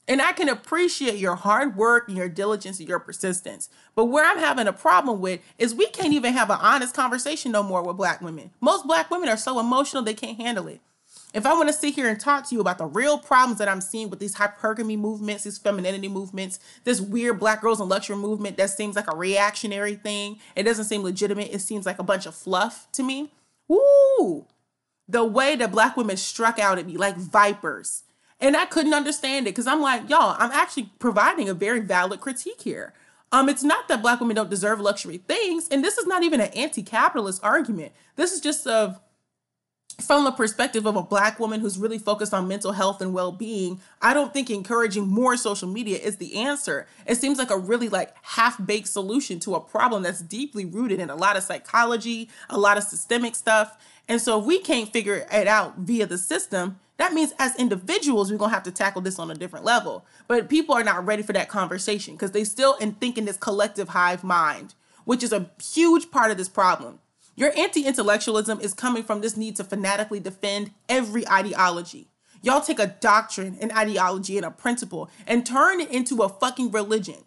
[0.09, 3.69] And I can appreciate your hard work and your diligence and your persistence.
[3.93, 7.51] But where I'm having a problem with is we can't even have an honest conversation
[7.51, 8.49] no more with black women.
[8.59, 10.81] Most black women are so emotional they can't handle it.
[11.31, 13.69] If I want to sit here and talk to you about the real problems that
[13.69, 18.15] I'm seeing with these hypergamy movements, these femininity movements, this weird black girls in luxury
[18.15, 21.53] movement that seems like a reactionary thing, it doesn't seem legitimate.
[21.53, 23.31] It seems like a bunch of fluff to me.
[23.67, 24.47] Woo!
[25.07, 28.05] The way that black women struck out at me like vipers.
[28.39, 32.21] And I couldn't understand it because I'm like, y'all, I'm actually providing a very valid
[32.21, 32.93] critique here.
[33.31, 36.41] Um, it's not that black women don't deserve luxury things, and this is not even
[36.41, 37.91] an anti-capitalist argument.
[38.15, 38.99] This is just of
[40.01, 43.81] from the perspective of a black woman who's really focused on mental health and well-being
[44.01, 47.89] i don't think encouraging more social media is the answer it seems like a really
[47.89, 52.57] like half-baked solution to a problem that's deeply rooted in a lot of psychology a
[52.57, 56.79] lot of systemic stuff and so if we can't figure it out via the system
[56.99, 60.47] that means as individuals we're to have to tackle this on a different level but
[60.47, 64.23] people are not ready for that conversation because they still in thinking this collective hive
[64.23, 66.99] mind which is a huge part of this problem
[67.39, 72.09] your anti intellectualism is coming from this need to fanatically defend every ideology.
[72.41, 76.71] Y'all take a doctrine, an ideology, and a principle and turn it into a fucking
[76.71, 77.23] religion.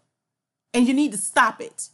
[0.74, 1.88] And you need to stop it.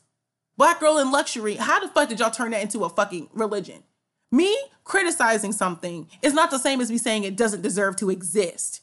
[0.57, 3.85] Black girl in luxury, how the fuck did y'all turn that into a fucking religion?
[4.31, 8.83] Me criticizing something is not the same as me saying it doesn't deserve to exist.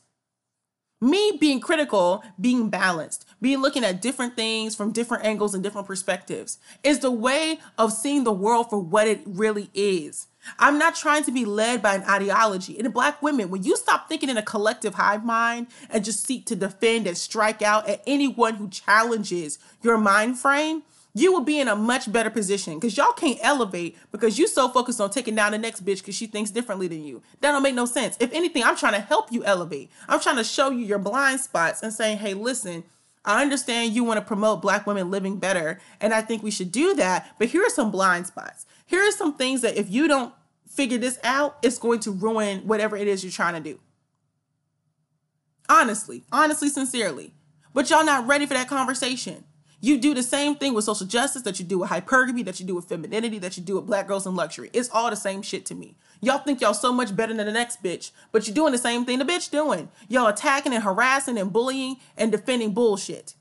[1.01, 5.85] Me being critical, being balanced, being looking at different things from different angles and different
[5.85, 10.27] perspectives is the way of seeing the world for what it really is.
[10.57, 12.79] I'm not trying to be led by an ideology.
[12.79, 16.45] And black women, when you stop thinking in a collective hive mind and just seek
[16.47, 20.83] to defend and strike out at anyone who challenges your mind frame,
[21.15, 24.67] you will be in a much better position because y'all can't elevate because you so
[24.67, 27.23] focused on taking down the next bitch because she thinks differently than you.
[27.39, 28.17] That don't make no sense.
[28.19, 29.89] If anything, I'm trying to help you elevate.
[30.09, 32.83] I'm trying to show you your blind spots and saying, hey, listen,
[33.23, 36.71] I understand you want to promote black women living better, and I think we should
[36.71, 37.33] do that.
[37.39, 38.65] But here are some blind spots.
[38.85, 40.33] Here are some things that if you don't
[40.67, 43.79] figure this out, it's going to ruin whatever it is you're trying to do.
[45.69, 47.33] Honestly, honestly, sincerely.
[47.73, 49.44] But y'all not ready for that conversation.
[49.85, 52.65] You do the same thing with social justice that you do with hypergamy, that you
[52.65, 54.71] do with femininity, that you do with black girls in luxury.
[54.73, 55.95] It's all the same shit to me.
[56.21, 59.05] Y'all think y'all so much better than the next bitch, but you're doing the same
[59.05, 59.89] thing the bitch doing.
[60.07, 63.35] Y'all attacking and harassing and bullying and defending bullshit.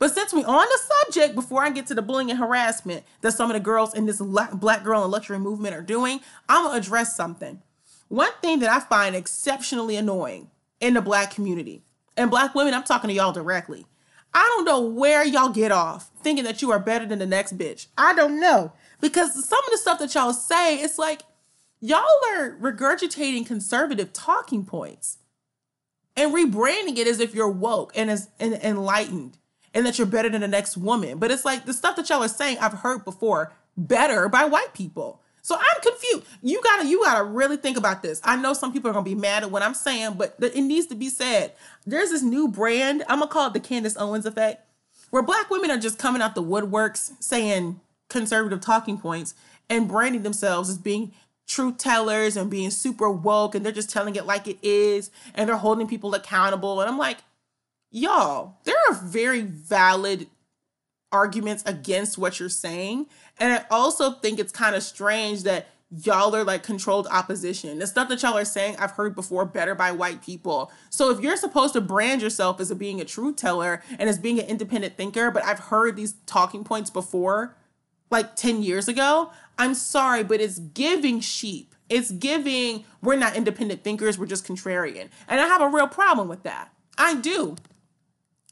[0.00, 3.34] But since we on the subject, before I get to the bullying and harassment that
[3.34, 6.78] some of the girls in this black girl and luxury movement are doing, I'm gonna
[6.78, 7.62] address something.
[8.08, 10.50] One thing that I find exceptionally annoying
[10.80, 11.84] in the black community,
[12.16, 13.86] and black women, I'm talking to y'all directly,
[14.34, 17.56] I don't know where y'all get off thinking that you are better than the next
[17.56, 17.86] bitch.
[17.96, 18.72] I don't know.
[19.00, 21.22] Because some of the stuff that y'all say, it's like
[21.80, 25.18] y'all are regurgitating conservative talking points
[26.16, 29.38] and rebranding it as if you're woke and as and enlightened
[29.72, 31.18] and that you're better than the next woman.
[31.18, 34.72] But it's like the stuff that y'all are saying I've heard before better by white
[34.74, 35.20] people.
[35.44, 36.24] So I'm confused.
[36.42, 38.18] You gotta you gotta really think about this.
[38.24, 40.86] I know some people are gonna be mad at what I'm saying, but it needs
[40.86, 41.52] to be said.
[41.84, 43.04] There's this new brand.
[43.10, 44.66] I'm gonna call it the Candace Owens effect,
[45.10, 47.78] where black women are just coming out the woodworks saying
[48.08, 49.34] conservative talking points
[49.68, 51.12] and branding themselves as being
[51.46, 55.46] truth tellers and being super woke, and they're just telling it like it is, and
[55.46, 56.80] they're holding people accountable.
[56.80, 57.18] And I'm like,
[57.90, 60.26] y'all, there are very valid
[61.14, 63.06] arguments against what you're saying.
[63.38, 65.68] And I also think it's kind of strange that
[66.02, 67.78] y'all are like controlled opposition.
[67.78, 70.72] The stuff that y'all are saying, I've heard before better by white people.
[70.90, 74.18] So if you're supposed to brand yourself as a, being a truth teller and as
[74.18, 77.56] being an independent thinker, but I've heard these talking points before,
[78.10, 81.74] like 10 years ago, I'm sorry, but it's giving sheep.
[81.88, 85.10] It's giving, we're not independent thinkers, we're just contrarian.
[85.28, 86.72] And I have a real problem with that.
[86.98, 87.56] I do.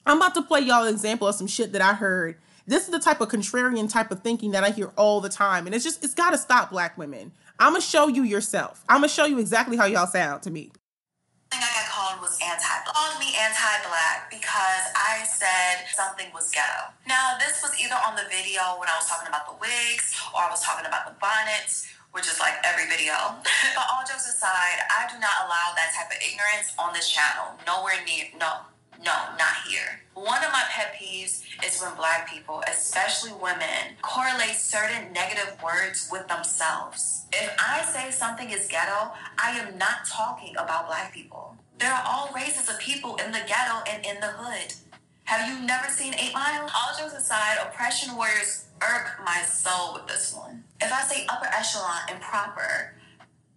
[0.05, 2.37] I'm about to play y'all an example of some shit that I heard
[2.73, 5.67] this is the type of contrarian type of thinking that I hear all the time.
[5.67, 7.33] And it's just, it's got to stop, black women.
[7.59, 8.83] I'm going to show you yourself.
[8.89, 10.73] I'm going to show you exactly how y'all sound to me.
[11.53, 16.97] I got called was anti called me anti-black because I said something was ghetto.
[17.07, 20.41] Now this was either on the video when I was talking about the wigs or
[20.41, 23.37] I was talking about the bonnets, which is like every video.
[23.77, 27.53] but all jokes aside, I do not allow that type of ignorance on this channel.
[27.69, 28.65] Nowhere near no.
[29.05, 30.02] No, not here.
[30.15, 36.09] One of my pet peeves is when black people, especially women, correlate certain negative words
[36.13, 37.25] with themselves.
[37.33, 41.57] If I say something is ghetto, I am not talking about black people.
[41.79, 44.75] There are all races of people in the ghetto and in the hood.
[45.25, 46.69] Have you never seen Eight Mile?
[46.75, 50.65] All jokes aside, oppression warriors irk my soul with this one.
[50.81, 52.95] If I say upper echelon and proper,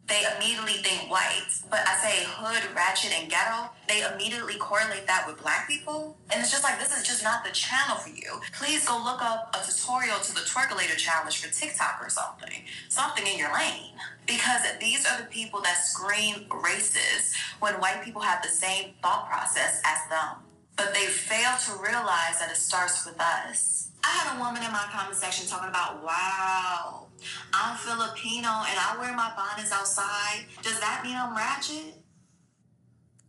[0.08, 1.50] they immediately think white.
[1.70, 6.18] But I say hood, ratchet, and ghetto, they immediately correlate that with black people.
[6.32, 8.40] And it's just like, this is just not the channel for you.
[8.54, 12.62] Please go look up a tutorial to the Twerkulator Challenge for TikTok or something.
[12.90, 13.98] Something in your lane.
[14.28, 19.28] Because these are the people that scream racist when white people have the same thought
[19.30, 20.44] process as them.
[20.76, 23.90] But they fail to realize that it starts with us.
[24.04, 27.05] I had a woman in my comment section talking about, wow,
[27.54, 30.46] I'm Filipino and I wear my bonnets outside.
[30.62, 31.96] Does that mean I'm ratchet?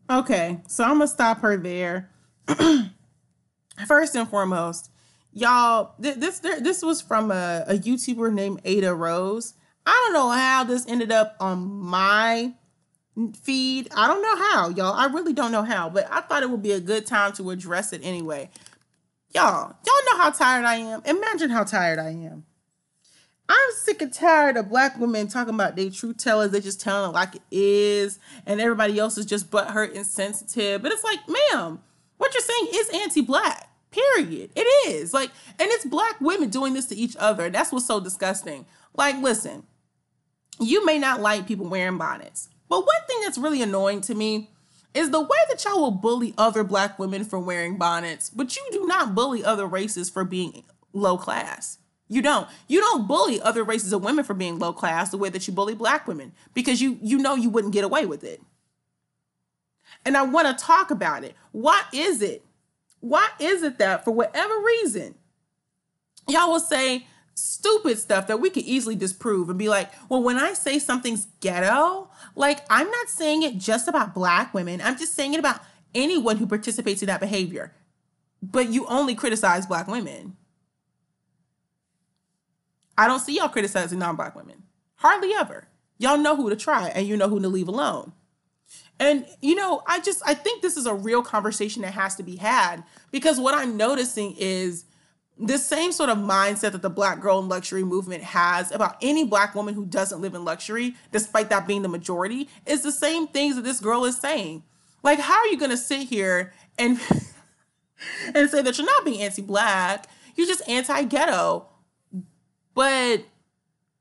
[0.08, 2.10] Okay, so I'm gonna stop her there.
[3.86, 4.90] First and foremost,
[5.32, 9.54] y'all, th- this this was from a, a YouTuber named Ada Rose.
[9.84, 12.54] I don't know how this ended up on my
[13.42, 13.88] feed.
[13.94, 14.94] I don't know how, y'all.
[14.94, 17.50] I really don't know how, but I thought it would be a good time to
[17.50, 18.50] address it anyway.
[19.34, 21.02] Y'all, y'all know how tired I am.
[21.04, 22.44] Imagine how tired I am.
[23.48, 26.50] I'm sick and tired of black women talking about they truth tellers.
[26.50, 30.82] They just telling it like it is, and everybody else is just butthurt and sensitive.
[30.82, 31.80] But it's like, ma'am,
[32.16, 33.70] what you're saying is anti-black.
[33.92, 34.50] Period.
[34.54, 37.48] It is like, and it's black women doing this to each other.
[37.48, 38.66] That's what's so disgusting.
[38.94, 39.62] Like, listen,
[40.60, 44.50] you may not like people wearing bonnets, but one thing that's really annoying to me
[44.92, 48.62] is the way that y'all will bully other black women for wearing bonnets, but you
[48.72, 51.78] do not bully other races for being low class.
[52.08, 52.48] You don't.
[52.68, 55.52] You don't bully other races of women for being low class the way that you
[55.52, 58.40] bully black women because you you know you wouldn't get away with it.
[60.04, 61.34] And I want to talk about it.
[61.52, 62.44] Why is it?
[63.00, 65.16] Why is it that for whatever reason
[66.28, 70.38] y'all will say stupid stuff that we could easily disprove and be like, well, when
[70.38, 74.80] I say something's ghetto, like I'm not saying it just about black women.
[74.80, 75.60] I'm just saying it about
[75.94, 77.72] anyone who participates in that behavior.
[78.42, 80.36] But you only criticize black women.
[82.98, 84.62] I don't see y'all criticizing non-black women.
[84.96, 85.68] Hardly ever.
[85.98, 88.12] Y'all know who to try and you know who to leave alone.
[88.98, 92.22] And you know, I just I think this is a real conversation that has to
[92.22, 94.84] be had because what I'm noticing is
[95.38, 99.24] this same sort of mindset that the black girl in luxury movement has about any
[99.24, 103.26] black woman who doesn't live in luxury, despite that being the majority, is the same
[103.26, 104.62] things that this girl is saying.
[105.02, 106.98] Like, how are you gonna sit here and
[108.34, 111.68] and say that you're not being anti-black, you're just anti-ghetto?
[112.76, 113.24] But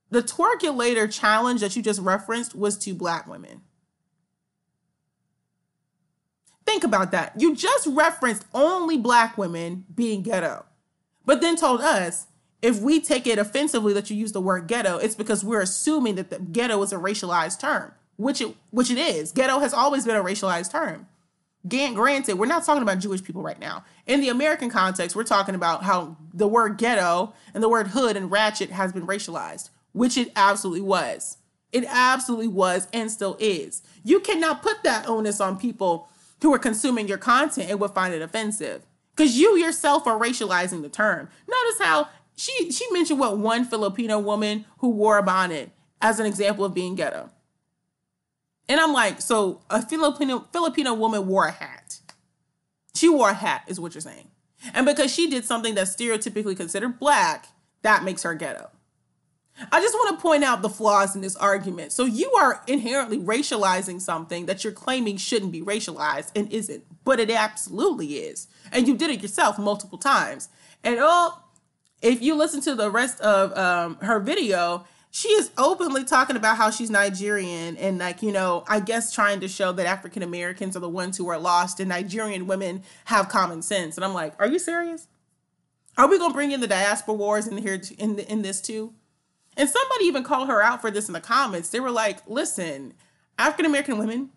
[0.09, 3.61] the twerkulator challenge that you just referenced was to black women.
[6.65, 7.39] Think about that.
[7.39, 10.65] You just referenced only black women being ghetto,
[11.25, 12.27] but then told us
[12.61, 16.15] if we take it offensively that you use the word ghetto, it's because we're assuming
[16.15, 19.31] that the ghetto is a racialized term, which it which it is.
[19.31, 21.07] Ghetto has always been a racialized term.
[21.67, 23.83] Granted, we're not talking about Jewish people right now.
[24.05, 28.15] In the American context, we're talking about how the word ghetto and the word hood
[28.15, 31.37] and ratchet has been racialized, which it absolutely was.
[31.71, 33.81] It absolutely was and still is.
[34.03, 36.07] You cannot put that onus on people
[36.41, 38.85] who are consuming your content and would find it offensive.
[39.15, 41.29] Because you yourself are racializing the term.
[41.47, 46.25] Notice how she she mentioned what one Filipino woman who wore a bonnet as an
[46.25, 47.29] example of being ghetto.
[48.67, 51.99] And I'm like, so a Filipino Filipino woman wore a hat.
[52.95, 54.29] She wore a hat, is what you're saying.
[54.73, 57.47] And because she did something that's stereotypically considered black,
[57.83, 58.71] that makes her ghetto.
[59.71, 61.93] I just want to point out the flaws in this argument.
[61.93, 67.19] So you are inherently racializing something that you're claiming shouldn't be racialized and isn't, but
[67.19, 68.47] it absolutely is.
[68.71, 70.49] And you did it yourself multiple times.
[70.83, 71.39] And oh,
[72.01, 74.85] if you listen to the rest of um, her video,
[75.15, 79.39] she is openly talking about how she's Nigerian and like, you know, I guess trying
[79.39, 83.29] to show that African Americans are the ones who are lost and Nigerian women have
[83.29, 83.95] common sense.
[83.95, 85.07] And I'm like, are you serious?
[85.97, 88.93] Are we going to bring in the diaspora wars in here in in this too?
[89.55, 91.69] And somebody even called her out for this in the comments.
[91.69, 92.93] They were like, listen,
[93.39, 94.31] African American women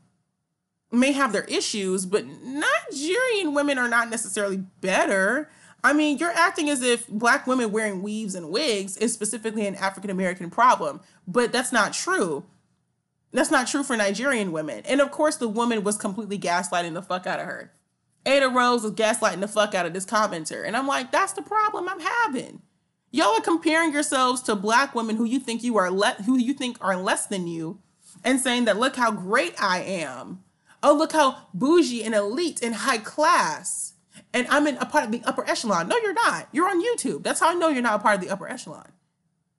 [0.93, 5.51] may have their issues, but Nigerian women are not necessarily better.
[5.89, 9.75] I mean, you're acting as if black women wearing weaves and wigs is specifically an
[9.75, 12.45] African American problem, but that's not true.
[13.33, 14.83] That's not true for Nigerian women.
[14.85, 17.73] And of course, the woman was completely gaslighting the fuck out of her.
[18.27, 20.63] Ada Rose was gaslighting the fuck out of this commenter.
[20.63, 22.61] And I'm like, that's the problem I'm having.
[23.11, 26.53] Y'all are comparing yourselves to black women who you think you are le- who you
[26.53, 27.81] think are less than you
[28.23, 30.45] and saying that look how great I am.
[30.83, 33.88] Oh, look how bougie and elite and high class.
[34.35, 35.89] And I'm in a part of the upper echelon.
[35.89, 36.49] No, you're not.
[36.53, 37.23] You're on YouTube.
[37.23, 38.93] That's how I know you're not a part of the upper echelon.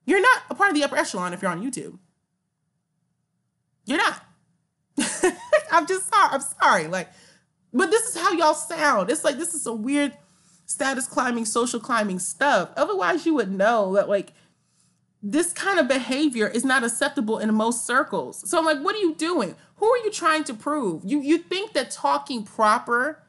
[0.06, 1.98] You're not a part of the upper echelon if you're on YouTube.
[3.84, 4.22] You're not.
[5.72, 6.28] I'm just sorry.
[6.32, 6.86] I'm sorry.
[6.86, 7.08] Like,
[7.72, 9.10] but this is how y'all sound.
[9.10, 10.16] It's like this is a weird
[10.66, 12.70] status climbing, social climbing stuff.
[12.76, 14.32] Otherwise, you would know that like
[15.22, 18.48] this kind of behavior is not acceptable in most circles.
[18.48, 19.54] So I'm like, what are you doing?
[19.76, 21.02] Who are you trying to prove?
[21.04, 23.22] You you think that talking proper,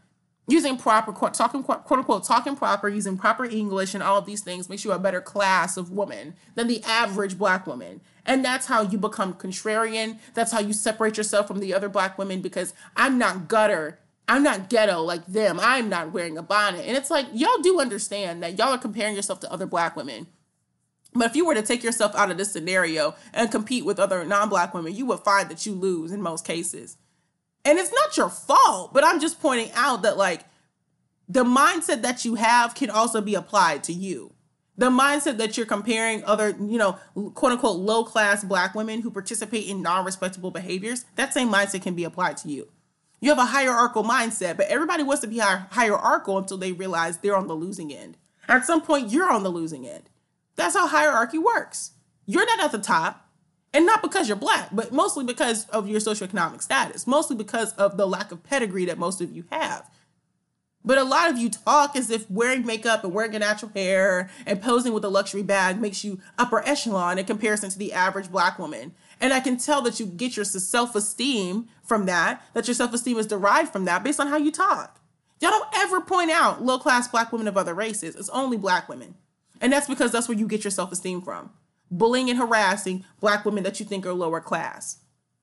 [0.51, 4.69] using proper talking quote unquote talking proper, using proper English and all of these things
[4.69, 8.01] makes you a better class of woman than the average black woman.
[8.25, 10.19] And that's how you become contrarian.
[10.33, 13.99] That's how you separate yourself from the other black women because I'm not gutter
[14.31, 15.59] I'm not ghetto like them.
[15.61, 16.85] I'm not wearing a bonnet.
[16.85, 20.27] And it's like, y'all do understand that y'all are comparing yourself to other black women.
[21.13, 24.23] But if you were to take yourself out of this scenario and compete with other
[24.23, 26.95] non black women, you would find that you lose in most cases.
[27.63, 30.45] And it's not your fault, but I'm just pointing out that, like,
[31.27, 34.33] the mindset that you have can also be applied to you.
[34.77, 36.97] The mindset that you're comparing other, you know,
[37.35, 41.83] quote unquote, low class black women who participate in non respectable behaviors, that same mindset
[41.83, 42.69] can be applied to you.
[43.19, 47.37] You have a hierarchical mindset, but everybody wants to be hierarchical until they realize they're
[47.37, 48.17] on the losing end.
[48.47, 50.09] At some point, you're on the losing end.
[50.55, 51.91] That's how hierarchy works.
[52.25, 53.20] You're not at the top,
[53.73, 57.97] and not because you're black, but mostly because of your socioeconomic status, mostly because of
[57.97, 59.89] the lack of pedigree that most of you have.
[60.83, 64.29] But a lot of you talk as if wearing makeup and wearing a natural hair
[64.47, 68.31] and posing with a luxury bag makes you upper echelon in comparison to the average
[68.31, 68.93] black woman.
[69.19, 72.93] And I can tell that you get your self esteem from that, that your self
[72.93, 74.99] esteem is derived from that based on how you talk.
[75.39, 78.15] Y'all don't ever point out low class black women of other races.
[78.15, 79.15] It's only black women.
[79.59, 81.51] And that's because that's where you get your self esteem from.
[81.91, 84.99] Bullying and harassing black women that you think are lower class,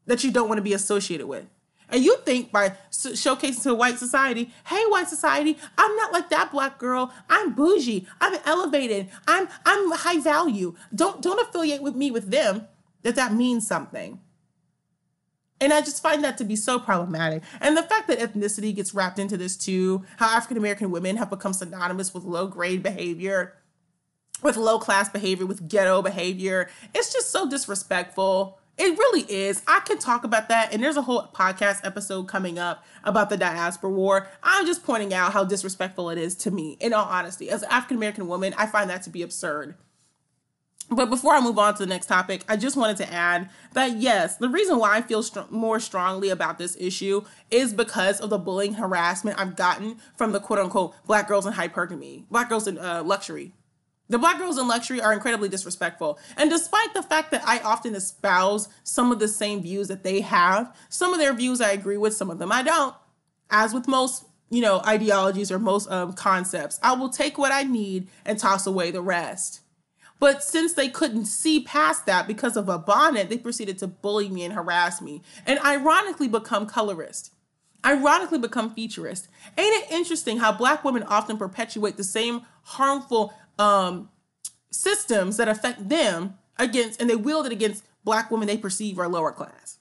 [0.07, 1.47] that you don't want to be associated with.
[1.91, 6.53] And you think by showcasing to white society, hey, white society, I'm not like that
[6.53, 7.13] black girl.
[7.31, 8.07] I'm bougie.
[8.21, 9.09] I'm elevated.
[9.27, 10.75] I'm I'm high value.
[10.95, 12.67] Don't don't affiliate with me with them.
[13.03, 14.21] That that means something.
[15.61, 17.43] And I just find that to be so problematic.
[17.61, 21.31] And the fact that ethnicity gets wrapped into this too, how African American women have
[21.31, 23.55] become synonymous with low grade behavior,
[24.43, 28.59] with low class behavior, with ghetto behavior, it's just so disrespectful.
[28.77, 29.63] It really is.
[29.67, 30.73] I can talk about that.
[30.73, 34.29] And there's a whole podcast episode coming up about the diaspora war.
[34.43, 37.51] I'm just pointing out how disrespectful it is to me, in all honesty.
[37.51, 39.75] As an African American woman, I find that to be absurd.
[40.91, 43.99] But before I move on to the next topic, I just wanted to add that
[43.99, 48.39] yes, the reason why I feel more strongly about this issue is because of the
[48.39, 52.79] bullying harassment I've gotten from the quote unquote black girls in hypergamy, black girls in
[52.79, 53.53] uh, luxury.
[54.11, 56.19] The black girls in luxury are incredibly disrespectful.
[56.37, 60.23] And despite the fact that I often espouse some of the same views that they
[60.23, 62.95] have, some of their views I agree with, some of them I don't.
[63.51, 67.65] As with most, you know, ideologies or most um, concepts, I will take what I
[67.65, 69.61] need and toss away the rest.
[70.21, 74.29] But since they couldn't see past that because of a bonnet, they proceeded to bully
[74.29, 77.33] me and harass me and ironically become colorist.
[77.87, 79.29] Ironically become featurist.
[79.57, 84.11] Ain't it interesting how black women often perpetuate the same harmful um,
[84.71, 89.09] systems that affect them against, and they wield it against black women they perceive are
[89.09, 89.79] lower class?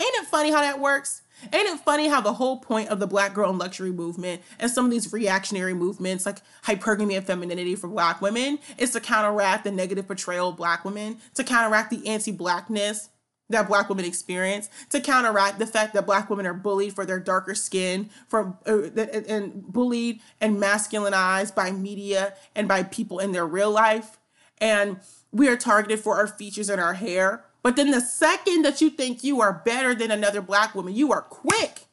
[0.00, 1.22] Ain't it funny how that works?
[1.52, 4.70] Ain't it funny how the whole point of the black girl and luxury movement and
[4.70, 9.64] some of these reactionary movements like hypergamy and femininity for black women is to counteract
[9.64, 13.08] the negative portrayal of black women, to counteract the anti-blackness
[13.52, 17.20] that black women experience, to counteract the fact that black women are bullied for their
[17.20, 18.88] darker skin, for uh,
[19.28, 24.18] and bullied and masculinized by media and by people in their real life,
[24.58, 24.98] and
[25.30, 27.44] we are targeted for our features and our hair.
[27.62, 31.12] But then the second that you think you are better than another black woman, you
[31.12, 31.86] are quick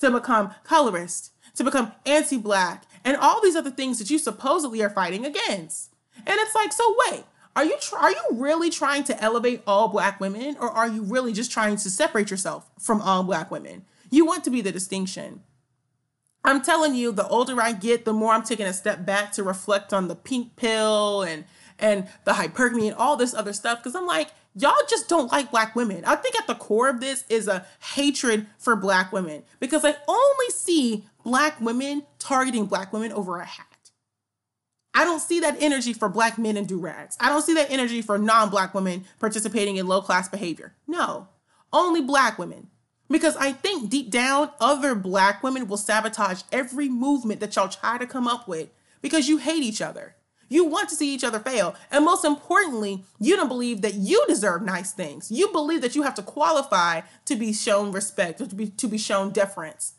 [0.00, 4.82] to become colorist, to become anti black, and all these other things that you supposedly
[4.82, 5.92] are fighting against.
[6.16, 7.24] And it's like, so wait,
[7.54, 11.02] are you tr- are you really trying to elevate all black women or are you
[11.02, 13.84] really just trying to separate yourself from all black women?
[14.10, 15.42] You want to be the distinction.
[16.44, 19.44] I'm telling you, the older I get, the more I'm taking a step back to
[19.44, 21.44] reflect on the pink pill and
[21.78, 25.50] and the hypergamy and all this other stuff because I'm like, y'all just don't like
[25.50, 26.04] black women.
[26.04, 29.96] I think at the core of this is a hatred for black women because I
[30.06, 33.71] only see black women targeting black women over a hat.
[34.94, 37.16] I don't see that energy for black men in do rags.
[37.18, 40.74] I don't see that energy for non black women participating in low class behavior.
[40.86, 41.28] No,
[41.72, 42.68] only black women.
[43.08, 47.98] Because I think deep down, other black women will sabotage every movement that y'all try
[47.98, 48.70] to come up with
[49.02, 50.16] because you hate each other.
[50.48, 51.74] You want to see each other fail.
[51.90, 55.30] And most importantly, you don't believe that you deserve nice things.
[55.30, 58.98] You believe that you have to qualify to be shown respect to be, to be
[58.98, 59.94] shown deference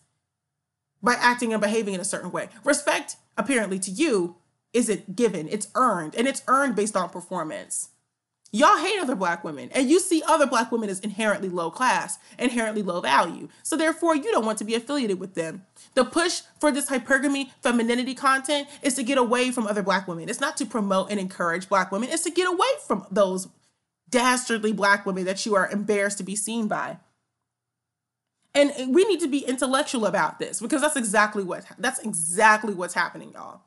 [1.02, 2.50] by acting and behaving in a certain way.
[2.64, 4.36] Respect, apparently, to you
[4.74, 7.90] isn't given, it's earned, and it's earned based on performance.
[8.56, 12.20] Y'all hate other black women, and you see other black women as inherently low class,
[12.38, 13.48] inherently low value.
[13.64, 15.64] So therefore, you don't want to be affiliated with them.
[15.96, 20.30] The push for this hypergamy femininity content is to get away from other black women.
[20.30, 23.48] It's not to promote and encourage black women, it's to get away from those
[24.12, 26.98] dastardly black women that you are embarrassed to be seen by.
[28.54, 32.94] And we need to be intellectual about this because that's exactly what that's exactly what's
[32.94, 33.62] happening, y'all.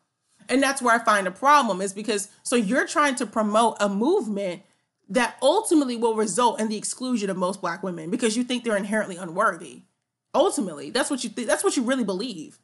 [0.49, 3.89] And that's where I find a problem is because so you're trying to promote a
[3.89, 4.63] movement
[5.09, 8.77] that ultimately will result in the exclusion of most black women because you think they're
[8.77, 9.83] inherently unworthy.
[10.35, 12.59] Ultimately, that's what you th- that's what you really believe.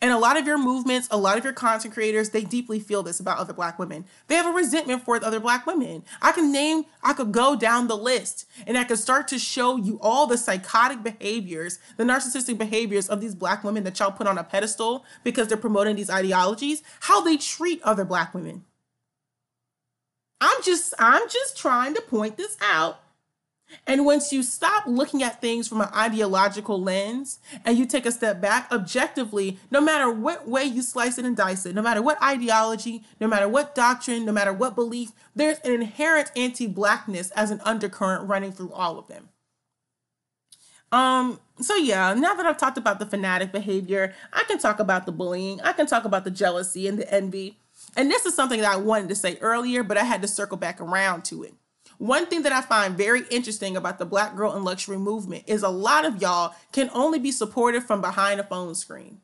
[0.00, 3.02] And a lot of your movements, a lot of your content creators, they deeply feel
[3.02, 4.04] this about other black women.
[4.26, 6.04] They have a resentment for other black women.
[6.20, 9.76] I can name, I could go down the list and I could start to show
[9.76, 14.26] you all the psychotic behaviors, the narcissistic behaviors of these black women that y'all put
[14.26, 18.64] on a pedestal because they're promoting these ideologies, how they treat other black women.
[20.40, 23.00] I'm just I'm just trying to point this out.
[23.86, 28.12] And once you stop looking at things from an ideological lens and you take a
[28.12, 32.02] step back objectively, no matter what way you slice it and dice it, no matter
[32.02, 37.50] what ideology, no matter what doctrine, no matter what belief, there's an inherent anti-blackness as
[37.50, 39.28] an undercurrent running through all of them.
[40.92, 45.06] Um, so yeah, now that I've talked about the fanatic behavior, I can talk about
[45.06, 47.58] the bullying, I can talk about the jealousy and the envy.
[47.96, 50.56] And this is something that I wanted to say earlier, but I had to circle
[50.56, 51.54] back around to it.
[51.98, 55.62] One thing that I find very interesting about the Black Girl in Luxury movement is
[55.62, 59.20] a lot of y'all can only be supported from behind a phone screen.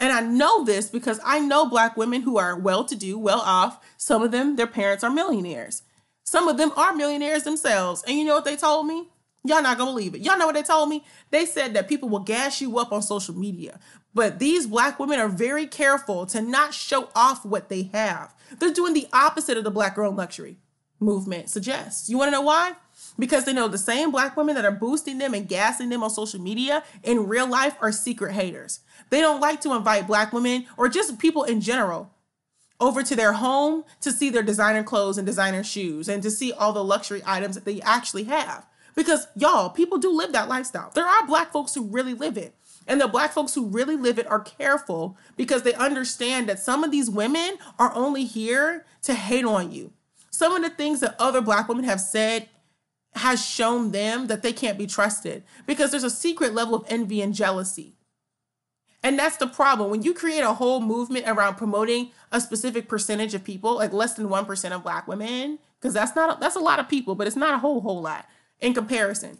[0.00, 3.40] And I know this because I know Black women who are well to do, well
[3.40, 3.84] off.
[3.96, 5.82] Some of them, their parents are millionaires.
[6.24, 8.02] Some of them are millionaires themselves.
[8.06, 9.08] And you know what they told me?
[9.46, 10.22] Y'all not gonna believe it.
[10.22, 11.04] Y'all know what they told me?
[11.30, 13.78] They said that people will gas you up on social media.
[14.14, 18.34] But these black women are very careful to not show off what they have.
[18.58, 20.56] They're doing the opposite of the black girl luxury
[21.04, 22.08] movement suggests.
[22.08, 22.72] You wanna know why?
[23.18, 26.10] Because they know the same black women that are boosting them and gassing them on
[26.10, 28.80] social media in real life are secret haters.
[29.10, 32.10] They don't like to invite black women or just people in general
[32.80, 36.52] over to their home to see their designer clothes and designer shoes and to see
[36.52, 38.66] all the luxury items that they actually have.
[38.94, 40.90] Because y'all, people do live that lifestyle.
[40.94, 42.54] There are black folks who really live it.
[42.86, 46.84] And the black folks who really live it are careful because they understand that some
[46.84, 49.92] of these women are only here to hate on you.
[50.34, 52.48] Some of the things that other black women have said
[53.14, 57.22] has shown them that they can't be trusted because there's a secret level of envy
[57.22, 57.94] and jealousy.
[59.04, 59.92] And that's the problem.
[59.92, 64.14] When you create a whole movement around promoting a specific percentage of people, like less
[64.14, 67.36] than 1% of black women, because that's not that's a lot of people, but it's
[67.36, 68.26] not a whole whole lot
[68.60, 69.38] in comparison.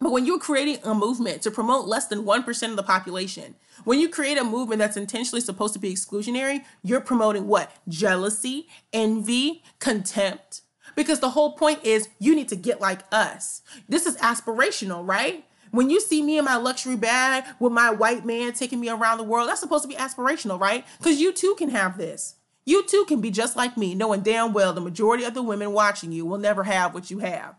[0.00, 4.00] But when you're creating a movement to promote less than 1% of the population, when
[4.00, 7.70] you create a movement that's intentionally supposed to be exclusionary, you're promoting what?
[7.86, 10.62] Jealousy, envy, contempt.
[10.96, 13.60] Because the whole point is you need to get like us.
[13.90, 15.44] This is aspirational, right?
[15.70, 19.18] When you see me in my luxury bag with my white man taking me around
[19.18, 20.84] the world, that's supposed to be aspirational, right?
[20.98, 22.36] Because you too can have this.
[22.64, 25.72] You too can be just like me, knowing damn well the majority of the women
[25.72, 27.54] watching you will never have what you have.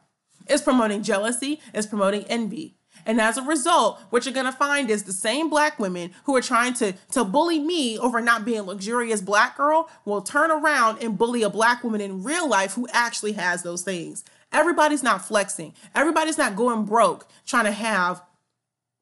[0.48, 2.76] It's promoting jealousy, it's promoting envy.
[3.06, 6.42] And as a result, what you're gonna find is the same black women who are
[6.42, 11.02] trying to, to bully me over not being a luxurious black girl will turn around
[11.02, 14.24] and bully a black woman in real life who actually has those things.
[14.52, 15.74] Everybody's not flexing.
[15.96, 18.22] Everybody's not going broke trying to have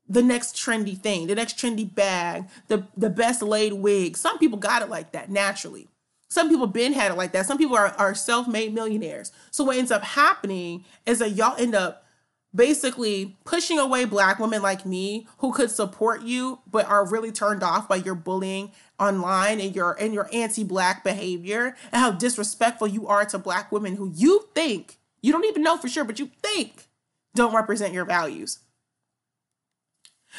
[0.08, 4.18] the next trendy thing, the next trendy bag, the, the best laid wig.
[4.18, 5.88] Some people got it like that naturally.
[6.30, 7.46] Some people been had it like that.
[7.46, 9.32] Some people are, are self-made millionaires.
[9.52, 12.06] So what ends up happening is that y'all end up
[12.54, 17.62] basically pushing away black women like me who could support you but are really turned
[17.62, 23.08] off by your bullying online and your and your anti-black behavior and how disrespectful you
[23.08, 26.32] are to black women who you think you don't even know for sure but you
[26.42, 26.88] think
[27.36, 28.60] don't represent your values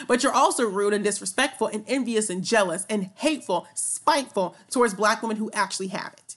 [0.06, 5.22] but you're also rude and disrespectful and envious and jealous and hateful, spiteful towards black
[5.22, 6.36] women who actually have it,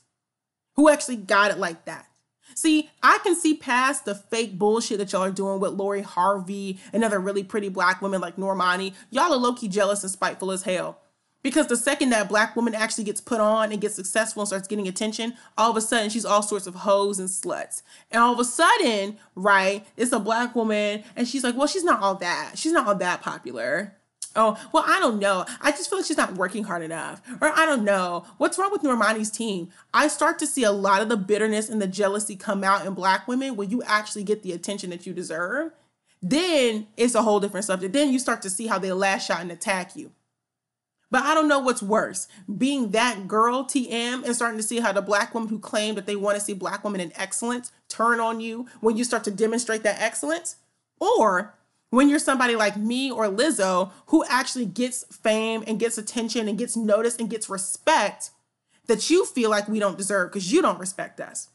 [0.75, 2.07] who actually got it like that.
[2.55, 6.79] See, I can see past the fake bullshit that y'all are doing with Lori Harvey
[6.91, 8.93] and other really pretty black women like Normani.
[9.09, 10.99] Y'all are low key jealous and spiteful as hell.
[11.43, 14.67] Because the second that black woman actually gets put on and gets successful and starts
[14.67, 17.83] getting attention, all of a sudden she's all sorts of hoes and sluts.
[18.09, 21.83] And all of a sudden, right, it's a black woman and she's like, well, she's
[21.83, 22.53] not all that.
[22.55, 23.93] She's not all that popular.
[24.35, 25.45] Oh, well, I don't know.
[25.61, 27.21] I just feel like she's not working hard enough.
[27.39, 28.25] Or I don't know.
[28.37, 29.69] What's wrong with Normani's team?
[29.93, 32.93] I start to see a lot of the bitterness and the jealousy come out in
[32.93, 35.71] black women when you actually get the attention that you deserve.
[36.21, 37.93] Then it's a whole different subject.
[37.93, 40.11] Then you start to see how they lash out and attack you.
[41.13, 44.91] But I don't know what's worse being that girl, TM, and starting to see how
[44.91, 48.19] the black women who claim that they want to see black women in excellence turn
[48.19, 50.55] on you when you start to demonstrate that excellence,
[50.99, 51.53] or
[51.91, 56.57] when you're somebody like me or Lizzo who actually gets fame and gets attention and
[56.57, 58.31] gets noticed and gets respect
[58.87, 61.51] that you feel like we don't deserve because you don't respect us.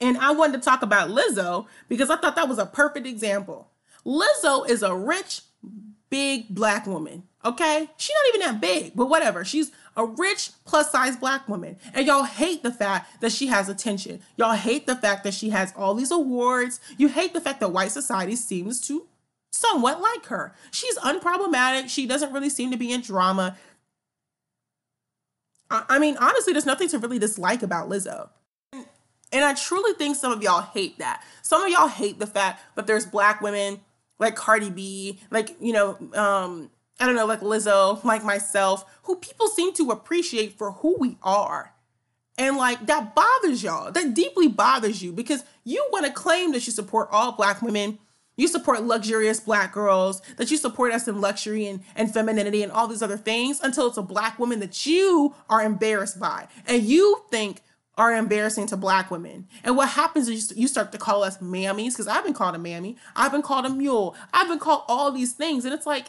[0.00, 3.72] And I wanted to talk about Lizzo because I thought that was a perfect example.
[4.06, 5.40] Lizzo is a rich,
[6.08, 7.24] big black woman.
[7.44, 7.88] Okay?
[7.96, 9.44] She's not even that big, but whatever.
[9.44, 11.76] She's a rich plus size black woman.
[11.92, 14.20] And y'all hate the fact that she has attention.
[14.36, 16.80] Y'all hate the fact that she has all these awards.
[16.96, 19.06] You hate the fact that white society seems to
[19.52, 20.54] somewhat like her.
[20.70, 21.88] She's unproblematic.
[21.88, 23.56] She doesn't really seem to be in drama.
[25.70, 28.30] I, I mean, honestly, there's nothing to really dislike about Lizzo.
[28.72, 31.22] And I truly think some of y'all hate that.
[31.42, 33.80] Some of y'all hate the fact that there's black women
[34.20, 36.70] like Cardi B, like, you know, um,
[37.00, 41.18] I don't know, like Lizzo, like myself, who people seem to appreciate for who we
[41.22, 41.74] are.
[42.38, 43.92] And like that bothers y'all.
[43.92, 47.98] That deeply bothers you because you want to claim that you support all black women.
[48.36, 52.72] You support luxurious black girls, that you support us in luxury and, and femininity and
[52.72, 56.48] all these other things until it's a black woman that you are embarrassed by.
[56.66, 57.62] And you think
[57.96, 59.46] are embarrassing to black women.
[59.62, 62.58] And what happens is you start to call us mammies, because I've been called a
[62.58, 65.64] mammy, I've been called a mule, I've been called all these things.
[65.64, 66.08] And it's like,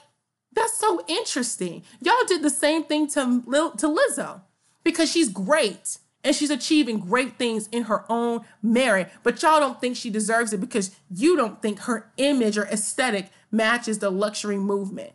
[0.56, 1.84] that's so interesting.
[2.02, 3.44] Y'all did the same thing to,
[3.78, 4.42] to Lizzo
[4.84, 9.80] because she's great and she's achieving great things in her own merit, but y'all don't
[9.80, 14.58] think she deserves it because you don't think her image or aesthetic matches the luxury
[14.58, 15.12] movement.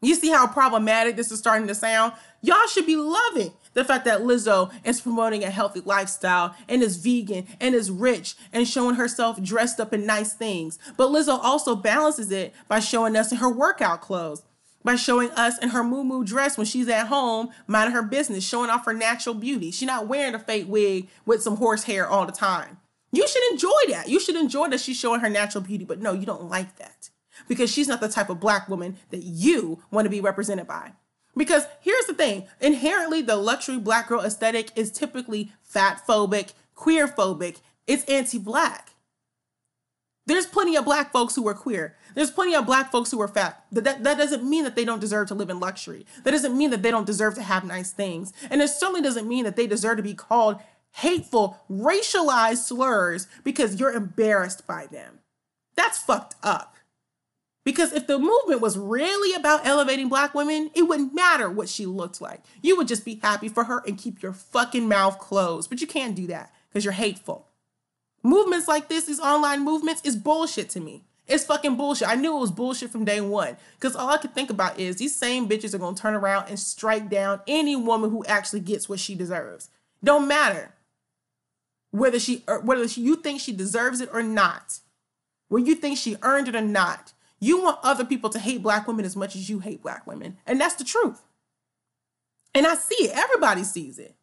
[0.00, 2.14] You see how problematic this is starting to sound?
[2.40, 6.96] Y'all should be loving the fact that Lizzo is promoting a healthy lifestyle and is
[6.96, 10.78] vegan and is rich and showing herself dressed up in nice things.
[10.96, 14.42] But Lizzo also balances it by showing us in her workout clothes,
[14.84, 18.70] by showing us in her moo dress when she's at home, minding her business, showing
[18.70, 19.70] off her natural beauty.
[19.70, 22.78] She's not wearing a fake wig with some horse hair all the time.
[23.12, 24.08] You should enjoy that.
[24.08, 27.10] You should enjoy that she's showing her natural beauty, but no, you don't like that
[27.48, 30.92] because she's not the type of black woman that you want to be represented by.
[31.36, 37.08] Because here's the thing inherently, the luxury black girl aesthetic is typically fat phobic, queer
[37.08, 38.90] phobic, it's anti black.
[40.26, 41.96] There's plenty of black folks who are queer.
[42.14, 43.64] There's plenty of black folks who are fat.
[43.72, 46.06] That, that, that doesn't mean that they don't deserve to live in luxury.
[46.22, 48.32] That doesn't mean that they don't deserve to have nice things.
[48.48, 50.60] And it certainly doesn't mean that they deserve to be called
[50.92, 55.20] hateful, racialized slurs because you're embarrassed by them.
[55.74, 56.71] That's fucked up.
[57.64, 61.86] Because if the movement was really about elevating black women, it wouldn't matter what she
[61.86, 62.42] looked like.
[62.60, 65.70] You would just be happy for her and keep your fucking mouth closed.
[65.70, 67.46] But you can't do that because you're hateful.
[68.24, 71.04] Movements like this, these online movements, is bullshit to me.
[71.28, 72.08] It's fucking bullshit.
[72.08, 73.56] I knew it was bullshit from day one.
[73.74, 76.58] Because all I could think about is these same bitches are gonna turn around and
[76.58, 79.70] strike down any woman who actually gets what she deserves.
[80.02, 80.74] Don't matter
[81.90, 84.80] whether she whether you think she deserves it or not,
[85.48, 87.12] whether you think she earned it or not.
[87.42, 90.36] You want other people to hate black women as much as you hate black women.
[90.46, 91.22] And that's the truth.
[92.54, 93.16] And I see it.
[93.16, 94.14] Everybody sees it.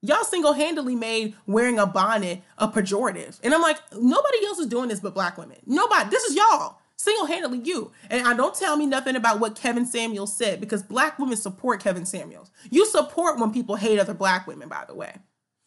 [0.00, 3.40] Y'all single handedly made wearing a bonnet a pejorative.
[3.42, 5.56] And I'm like, nobody else is doing this but black women.
[5.66, 6.08] Nobody.
[6.08, 6.78] This is y'all.
[6.94, 7.90] Single handedly you.
[8.10, 11.82] And I don't tell me nothing about what Kevin Samuels said because black women support
[11.82, 12.52] Kevin Samuels.
[12.70, 15.16] You support when people hate other black women, by the way.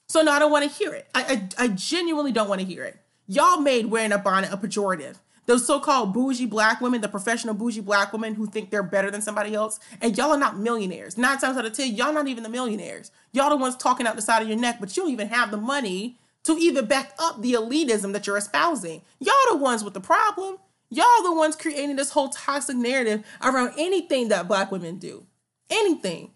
[0.07, 1.09] So no, I don't want to hear it.
[1.13, 2.97] I, I, I genuinely don't want to hear it.
[3.27, 7.81] Y'all made wearing a bonnet a pejorative those so-called bougie black women, the professional bougie
[7.81, 11.17] black women who think they're better than somebody else, and y'all are not millionaires.
[11.17, 13.11] Nine times out of ten, y'all not even the millionaires.
[13.31, 15.51] Y'all the ones talking out the side of your neck, but you don't even have
[15.51, 19.01] the money to even back up the elitism that you're espousing.
[19.19, 20.57] Y'all the ones with the problem.
[20.89, 25.25] Y'all the ones creating this whole toxic narrative around anything that black women do.
[25.69, 26.31] Anything.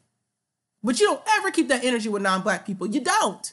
[0.84, 2.88] But you don't ever keep that energy with non-black people.
[2.88, 3.52] You don't.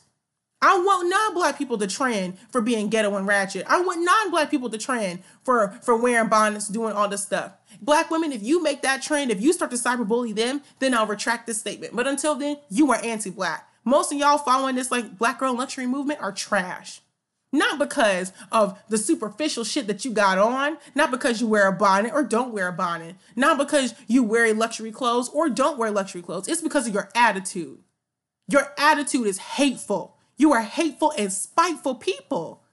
[0.62, 3.66] I want non-black people to trend for being ghetto and ratchet.
[3.68, 7.52] I want non-black people to trend for for wearing bonnets, doing all this stuff.
[7.80, 11.06] Black women, if you make that trend, if you start to cyberbully them, then I'll
[11.06, 11.96] retract this statement.
[11.96, 13.68] But until then, you are anti-black.
[13.84, 17.00] Most of y'all following this like black girl luxury movement are trash.
[17.52, 21.72] Not because of the superficial shit that you got on, not because you wear a
[21.72, 25.90] bonnet or don't wear a bonnet, not because you wear luxury clothes or don't wear
[25.90, 26.48] luxury clothes.
[26.48, 27.80] It's because of your attitude.
[28.48, 30.16] Your attitude is hateful.
[30.42, 32.64] You are hateful and spiteful people.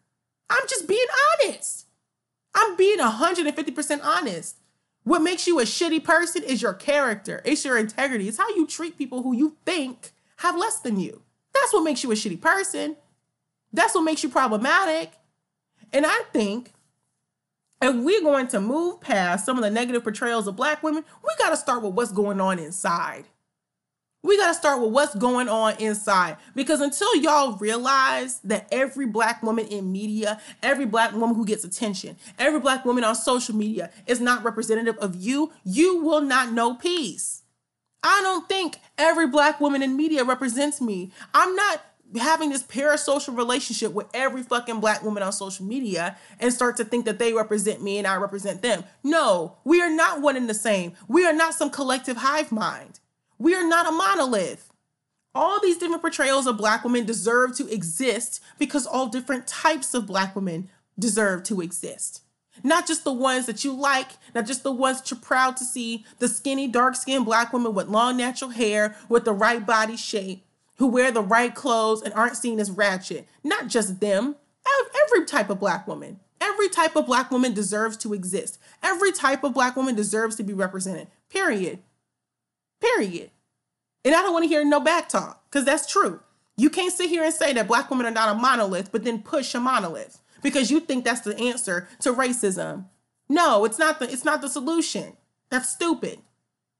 [0.49, 1.05] I'm just being
[1.45, 1.85] honest.
[2.55, 4.55] I'm being 150% honest.
[5.03, 8.65] What makes you a shitty person is your character, it's your integrity, it's how you
[8.65, 11.21] treat people who you think have less than you.
[11.53, 12.95] That's what makes you a shitty person.
[13.71, 15.11] That's what makes you problematic.
[15.93, 16.73] And I think
[17.83, 21.29] if we're going to move past some of the negative portrayals of Black women, we
[21.37, 23.25] got to start with what's going on inside.
[24.21, 29.05] We got to start with what's going on inside because until y'all realize that every
[29.05, 33.55] black woman in media, every black woman who gets attention, every black woman on social
[33.55, 37.43] media is not representative of you, you will not know peace.
[38.03, 41.11] I don't think every black woman in media represents me.
[41.33, 41.81] I'm not
[42.19, 46.83] having this parasocial relationship with every fucking black woman on social media and start to
[46.83, 48.83] think that they represent me and I represent them.
[49.03, 50.93] No, we are not one and the same.
[51.07, 52.99] We are not some collective hive mind.
[53.39, 54.71] We are not a monolith.
[55.33, 60.05] All these different portrayals of Black women deserve to exist because all different types of
[60.05, 62.21] Black women deserve to exist.
[62.63, 65.63] Not just the ones that you like, not just the ones that you're proud to
[65.63, 69.95] see, the skinny, dark skinned Black women with long natural hair, with the right body
[69.95, 70.43] shape,
[70.77, 73.27] who wear the right clothes and aren't seen as ratchet.
[73.43, 74.35] Not just them,
[75.05, 76.19] every type of Black woman.
[76.41, 78.59] Every type of Black woman deserves to exist.
[78.83, 81.79] Every type of Black woman deserves to be represented, period.
[82.81, 83.31] Period.
[84.05, 86.21] And I don't want to hear no back talk because that's true.
[86.57, 89.21] You can't sit here and say that black women are not a monolith, but then
[89.21, 92.85] push a monolith because you think that's the answer to racism.
[93.29, 95.15] No, it's not the it's not the solution.
[95.49, 96.19] That's stupid.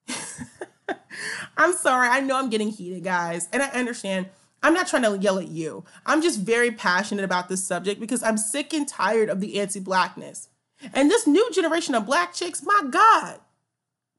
[1.58, 2.08] I'm sorry.
[2.08, 3.48] I know I'm getting heated, guys.
[3.52, 4.28] And I understand.
[4.62, 5.86] I'm not trying to yell at you.
[6.06, 10.50] I'm just very passionate about this subject because I'm sick and tired of the anti-blackness.
[10.94, 13.40] And this new generation of black chicks, my God,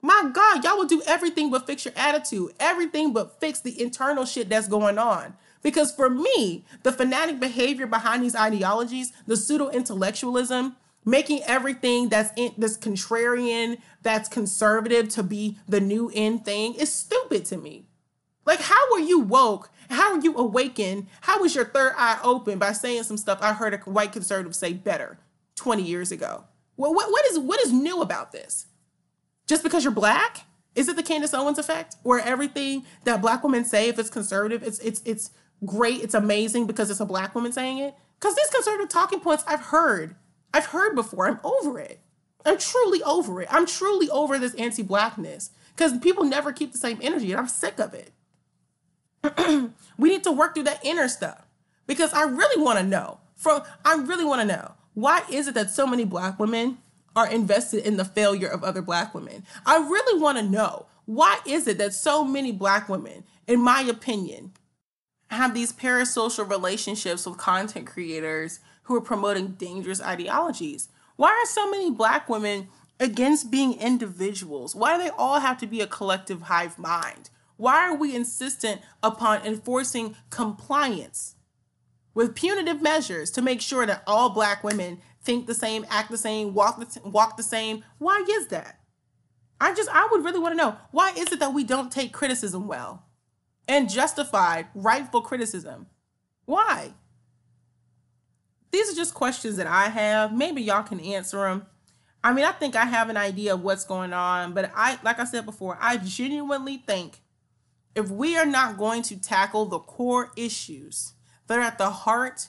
[0.03, 4.25] my God, y'all will do everything but fix your attitude, everything but fix the internal
[4.25, 5.35] shit that's going on.
[5.63, 12.33] Because for me, the fanatic behavior behind these ideologies, the pseudo intellectualism, making everything that's
[12.37, 17.85] in, contrarian, that's conservative to be the new in thing is stupid to me.
[18.47, 19.71] Like, how were you woke?
[19.91, 21.09] How were you awakened?
[21.23, 24.55] How was your third eye open by saying some stuff I heard a white conservative
[24.55, 25.19] say better
[25.57, 26.45] 20 years ago?
[26.77, 28.67] Well, what, what is what is new about this?
[29.51, 30.47] Just because you're black?
[30.77, 34.63] Is it the Candace Owens effect, where everything that black women say, if it's conservative,
[34.63, 35.33] it's it's it's
[35.67, 37.93] great, it's amazing because it's a black woman saying it?
[38.21, 40.15] Because these conservative talking points I've heard,
[40.55, 41.27] I've heard before.
[41.27, 41.99] I'm over it.
[42.47, 43.49] I'm truly over it.
[43.51, 47.81] I'm truly over this anti-blackness because people never keep the same energy, and I'm sick
[47.81, 48.13] of it.
[49.99, 51.45] we need to work through that inner stuff
[51.89, 53.19] because I really want to know.
[53.35, 56.79] From I really want to know why is it that so many black women
[57.17, 59.45] are invested in the failure of other black women?
[59.67, 63.81] I really want to know why is it that so many black women, in my
[63.83, 64.53] opinion,
[65.29, 70.89] have these parasocial relationships with content creators who are promoting dangerous ideologies?
[71.17, 74.75] Why are so many black women against being individuals?
[74.75, 77.31] Why do they all have to be a collective hive mind?
[77.57, 81.35] Why are we insistent upon enforcing compliance
[82.15, 86.19] with punitive measures to make sure that all black women think the same, act the
[86.19, 87.85] same, walk the, walk the same?
[87.99, 88.81] Why is that?
[89.61, 92.13] I just, I would really want to know why is it that we don't take
[92.13, 93.05] criticism well
[93.69, 95.87] and justified, rightful criticism?
[96.47, 96.95] Why?
[98.71, 100.33] These are just questions that I have.
[100.33, 101.67] Maybe y'all can answer them.
[102.23, 105.19] I mean, I think I have an idea of what's going on, but I, like
[105.19, 107.21] I said before, I genuinely think
[107.95, 111.15] if we are not going to tackle the core issues
[111.47, 112.49] that are at the heart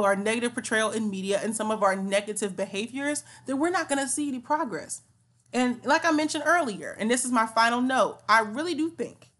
[0.00, 3.98] our negative portrayal in media and some of our negative behaviors, then we're not going
[3.98, 5.02] to see any progress.
[5.52, 9.30] And like I mentioned earlier, and this is my final note, I really do think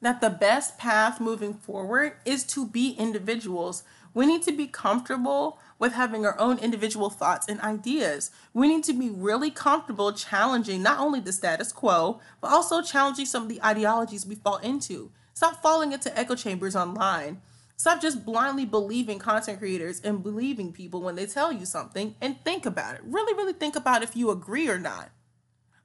[0.00, 3.82] that the best path moving forward is to be individuals.
[4.14, 8.30] We need to be comfortable with having our own individual thoughts and ideas.
[8.52, 13.26] We need to be really comfortable challenging not only the status quo, but also challenging
[13.26, 15.10] some of the ideologies we fall into.
[15.34, 17.40] Stop falling into echo chambers online.
[17.78, 22.36] Stop just blindly believing content creators and believing people when they tell you something and
[22.44, 23.00] think about it.
[23.04, 25.10] Really, really think about if you agree or not.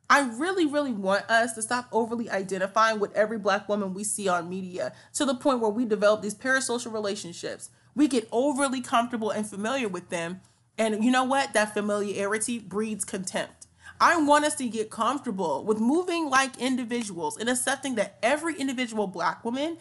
[0.10, 4.28] I really, really want us to stop overly identifying with every black woman we see
[4.28, 9.30] on media to the point where we develop these parasocial relationships we get overly comfortable
[9.30, 10.42] and familiar with them.
[10.78, 11.54] And you know what?
[11.54, 13.63] That familiarity breeds contempt.
[14.04, 19.08] I want us to get comfortable with moving like individuals and accepting that every individual
[19.08, 19.78] black woman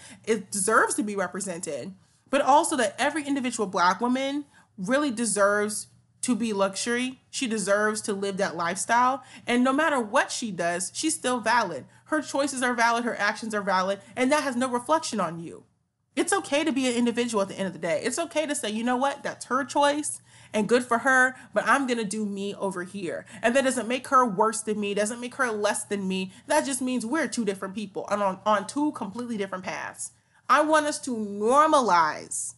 [0.53, 1.93] deserves to be represented,
[2.31, 4.45] but also that every individual black woman
[4.79, 5.89] really deserves
[6.21, 7.21] to be luxury.
[7.31, 9.25] She deserves to live that lifestyle.
[9.45, 11.85] And no matter what she does, she's still valid.
[12.05, 15.65] Her choices are valid, her actions are valid, and that has no reflection on you.
[16.15, 18.01] It's okay to be an individual at the end of the day.
[18.05, 20.21] It's okay to say, you know what, that's her choice
[20.55, 23.25] and good for her, but I'm gonna do me over here.
[23.43, 26.33] And that doesn't make her worse than me, doesn't make her less than me.
[26.47, 30.13] That just means we're two different people and on, on two completely different paths.
[30.49, 32.55] I want us to normalize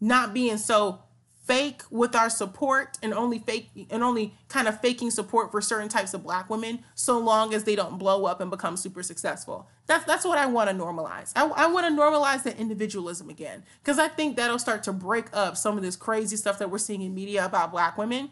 [0.00, 1.02] not being so
[1.50, 5.88] fake with our support and only fake and only kind of faking support for certain
[5.88, 9.68] types of black women so long as they don't blow up and become super successful.
[9.86, 11.32] That's that's what I want to normalize.
[11.34, 15.26] I, I want to normalize that individualism again because I think that'll start to break
[15.32, 18.30] up some of this crazy stuff that we're seeing in media about black women.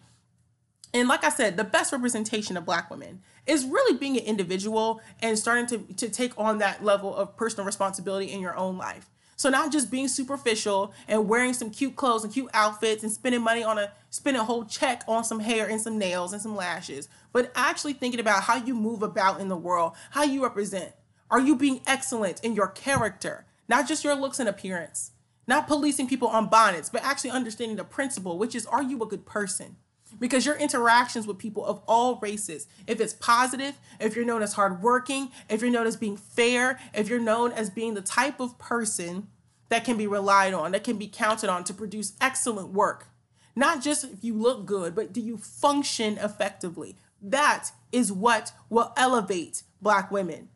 [0.95, 5.01] And like I said, the best representation of black women is really being an individual
[5.21, 9.11] and starting to, to take on that level of personal responsibility in your own life.
[9.39, 13.41] So not just being superficial and wearing some cute clothes and cute outfits and spending
[13.41, 16.57] money on a spending a whole check on some hair and some nails and some
[16.57, 20.93] lashes, but actually thinking about how you move about in the world, how you represent.
[21.31, 25.13] Are you being excellent in your character, not just your looks and appearance?
[25.47, 29.07] Not policing people on bonnets, but actually understanding the principle, which is are you a
[29.07, 29.77] good person?
[30.19, 34.55] Because your interactions with people of all races, if it's positive, if you're known as
[34.55, 38.59] hardworking, if you're known as being fair, if you're known as being the type of
[38.59, 39.29] person
[39.69, 43.09] that can be relied on, that can be counted on to produce excellent work,
[43.55, 46.97] not just if you look good, but do you function effectively?
[47.21, 50.49] That is what will elevate Black women.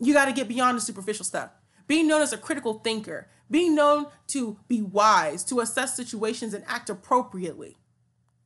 [0.00, 1.50] You got to get beyond the superficial stuff.
[1.86, 6.64] Being known as a critical thinker, being known to be wise, to assess situations and
[6.66, 7.77] act appropriately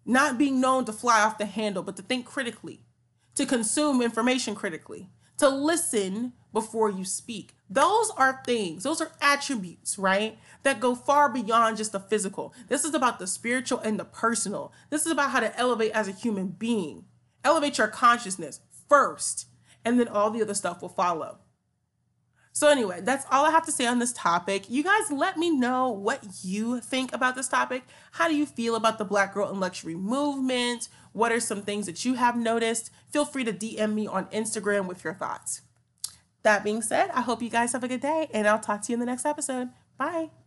[0.05, 2.81] not being known to fly off the handle, but to think critically,
[3.35, 7.55] to consume information critically, to listen before you speak.
[7.71, 10.39] Those are things, those are attributes, right?
[10.63, 12.55] That go far beyond just the physical.
[12.69, 14.73] This is about the spiritual and the personal.
[14.91, 17.07] This is about how to elevate as a human being.
[17.45, 19.47] Elevate your consciousness first,
[19.85, 21.39] and then all the other stuff will follow.
[22.53, 24.69] So, anyway, that's all I have to say on this topic.
[24.69, 27.85] You guys let me know what you think about this topic.
[28.13, 30.89] How do you feel about the Black Girl in Luxury movement?
[31.13, 32.91] What are some things that you have noticed?
[33.11, 35.63] Feel free to DM me on Instagram with your thoughts.
[36.43, 38.93] that being said, I hope you guys have a good day and I'll talk to
[38.93, 39.69] you in the next episode.
[39.97, 40.42] Bye.